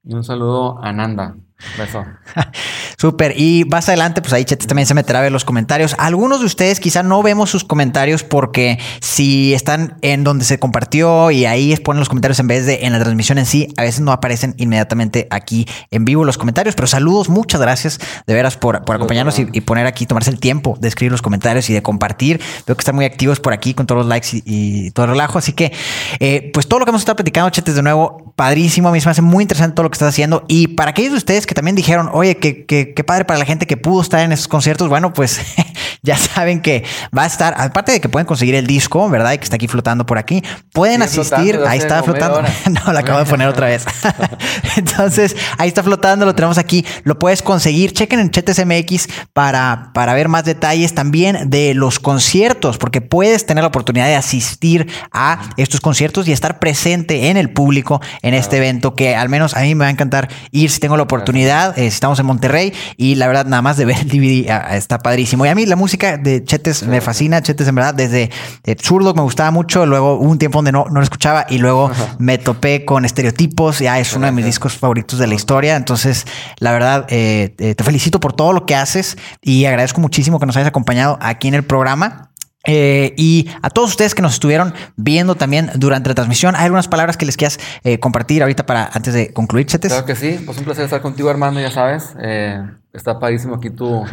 [0.04, 1.36] Y un saludo a Nanda.
[1.76, 2.04] Beso.
[2.96, 3.34] Súper.
[3.38, 5.94] Y más adelante, pues ahí Chetes también se meterá a ver los comentarios.
[5.98, 11.30] Algunos de ustedes quizá no vemos sus comentarios porque si están en donde se compartió
[11.30, 14.00] y ahí ponen los comentarios en vez de en la transmisión en sí, a veces
[14.00, 16.74] no aparecen inmediatamente aquí en vivo los comentarios.
[16.74, 20.40] Pero saludos, muchas gracias de veras por, por acompañarnos y, y poner aquí, tomarse el
[20.40, 22.40] tiempo de escribir los comentarios y de compartir.
[22.66, 25.12] Veo que están muy activos por aquí con todos los likes y, y todo el
[25.12, 25.38] relajo.
[25.38, 25.72] Así que,
[26.20, 28.88] eh, pues todo lo que hemos estado platicando, Chetes, de nuevo, padrísimo.
[28.88, 30.44] A mí se me hace muy interesante todo lo que estás haciendo.
[30.48, 33.44] Y para aquellos de ustedes que también dijeron, oye, que, que, qué padre para la
[33.44, 35.40] gente que pudo estar en esos conciertos, bueno, pues
[36.06, 36.84] ya saben que
[37.16, 39.32] va a estar, aparte de que pueden conseguir el disco, ¿verdad?
[39.32, 40.42] Y que está aquí flotando por aquí,
[40.72, 42.42] pueden asistir, ahí está flotando.
[42.70, 43.84] no, lo acabo de poner otra vez.
[44.76, 47.92] Entonces, ahí está flotando, lo tenemos aquí, lo puedes conseguir.
[47.92, 53.44] Chequen en Chetes MX para, para ver más detalles también de los conciertos, porque puedes
[53.44, 58.34] tener la oportunidad de asistir a estos conciertos y estar presente en el público en
[58.34, 61.02] este evento que al menos a mí me va a encantar ir si tengo la
[61.02, 61.76] oportunidad.
[61.78, 64.98] Eh, estamos en Monterrey y la verdad nada más de ver el DVD ah, está
[64.98, 65.44] padrísimo.
[65.46, 67.42] Y a mí la música de Chetes me fascina.
[67.42, 68.30] Chetes en verdad desde
[68.64, 69.86] eh, Zurdo me gustaba mucho.
[69.86, 73.78] Luego hubo un tiempo donde no, no lo escuchaba y luego me topé con estereotipos.
[73.78, 75.76] Ya es uno de mis discos favoritos de la historia.
[75.76, 76.26] Entonces,
[76.58, 80.46] la verdad, eh, eh, te felicito por todo lo que haces y agradezco muchísimo que
[80.46, 82.30] nos hayas acompañado aquí en el programa.
[82.66, 86.88] Eh, y a todos ustedes que nos estuvieron viendo también durante la transmisión, ¿hay algunas
[86.88, 89.92] palabras que les quieras eh, compartir ahorita para antes de concluir, Chetes?
[89.92, 92.14] Claro que sí, pues un placer estar contigo, Armando, ya sabes.
[92.20, 92.60] Eh,
[92.92, 94.04] está padrísimo aquí tu,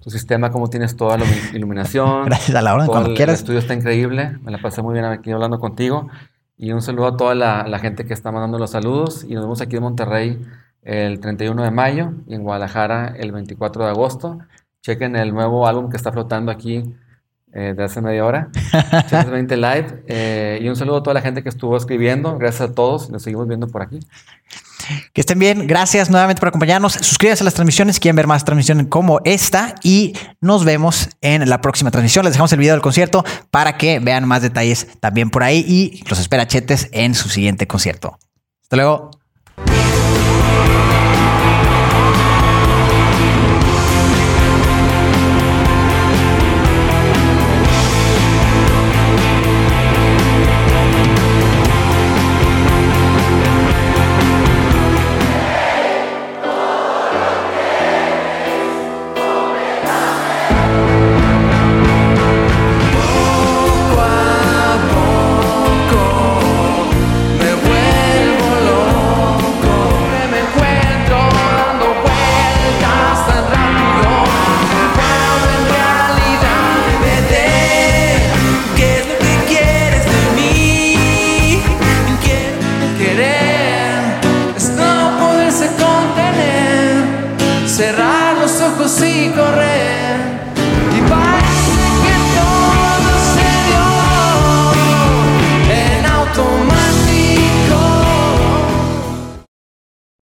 [0.00, 2.24] tu sistema, cómo tienes toda la ilumi- iluminación.
[2.26, 3.34] Gracias a la Todo cuando el, quieras.
[3.36, 6.08] El estudio está increíble, me la pasé muy bien aquí hablando contigo.
[6.56, 9.24] Y un saludo a toda la, la gente que está mandando los saludos.
[9.24, 10.44] Y nos vemos aquí en Monterrey
[10.82, 14.38] el 31 de mayo y en Guadalajara el 24 de agosto.
[14.82, 16.94] Chequen el nuevo álbum que está flotando aquí
[17.52, 18.48] eh, de hace media hora.
[19.08, 20.04] Chequen 20 Live.
[20.06, 22.36] eh, y un saludo a toda la gente que estuvo escribiendo.
[22.38, 23.08] Gracias a todos.
[23.10, 24.00] Nos seguimos viendo por aquí.
[25.12, 25.66] Que estén bien.
[25.66, 26.94] Gracias nuevamente por acompañarnos.
[26.94, 31.48] Suscríbanse a las transmisiones si quieren ver más transmisiones como esta y nos vemos en
[31.48, 32.24] la próxima transmisión.
[32.24, 36.02] Les dejamos el video del concierto para que vean más detalles también por ahí y
[36.08, 38.18] los espera Chetes en su siguiente concierto.
[38.62, 39.19] Hasta luego.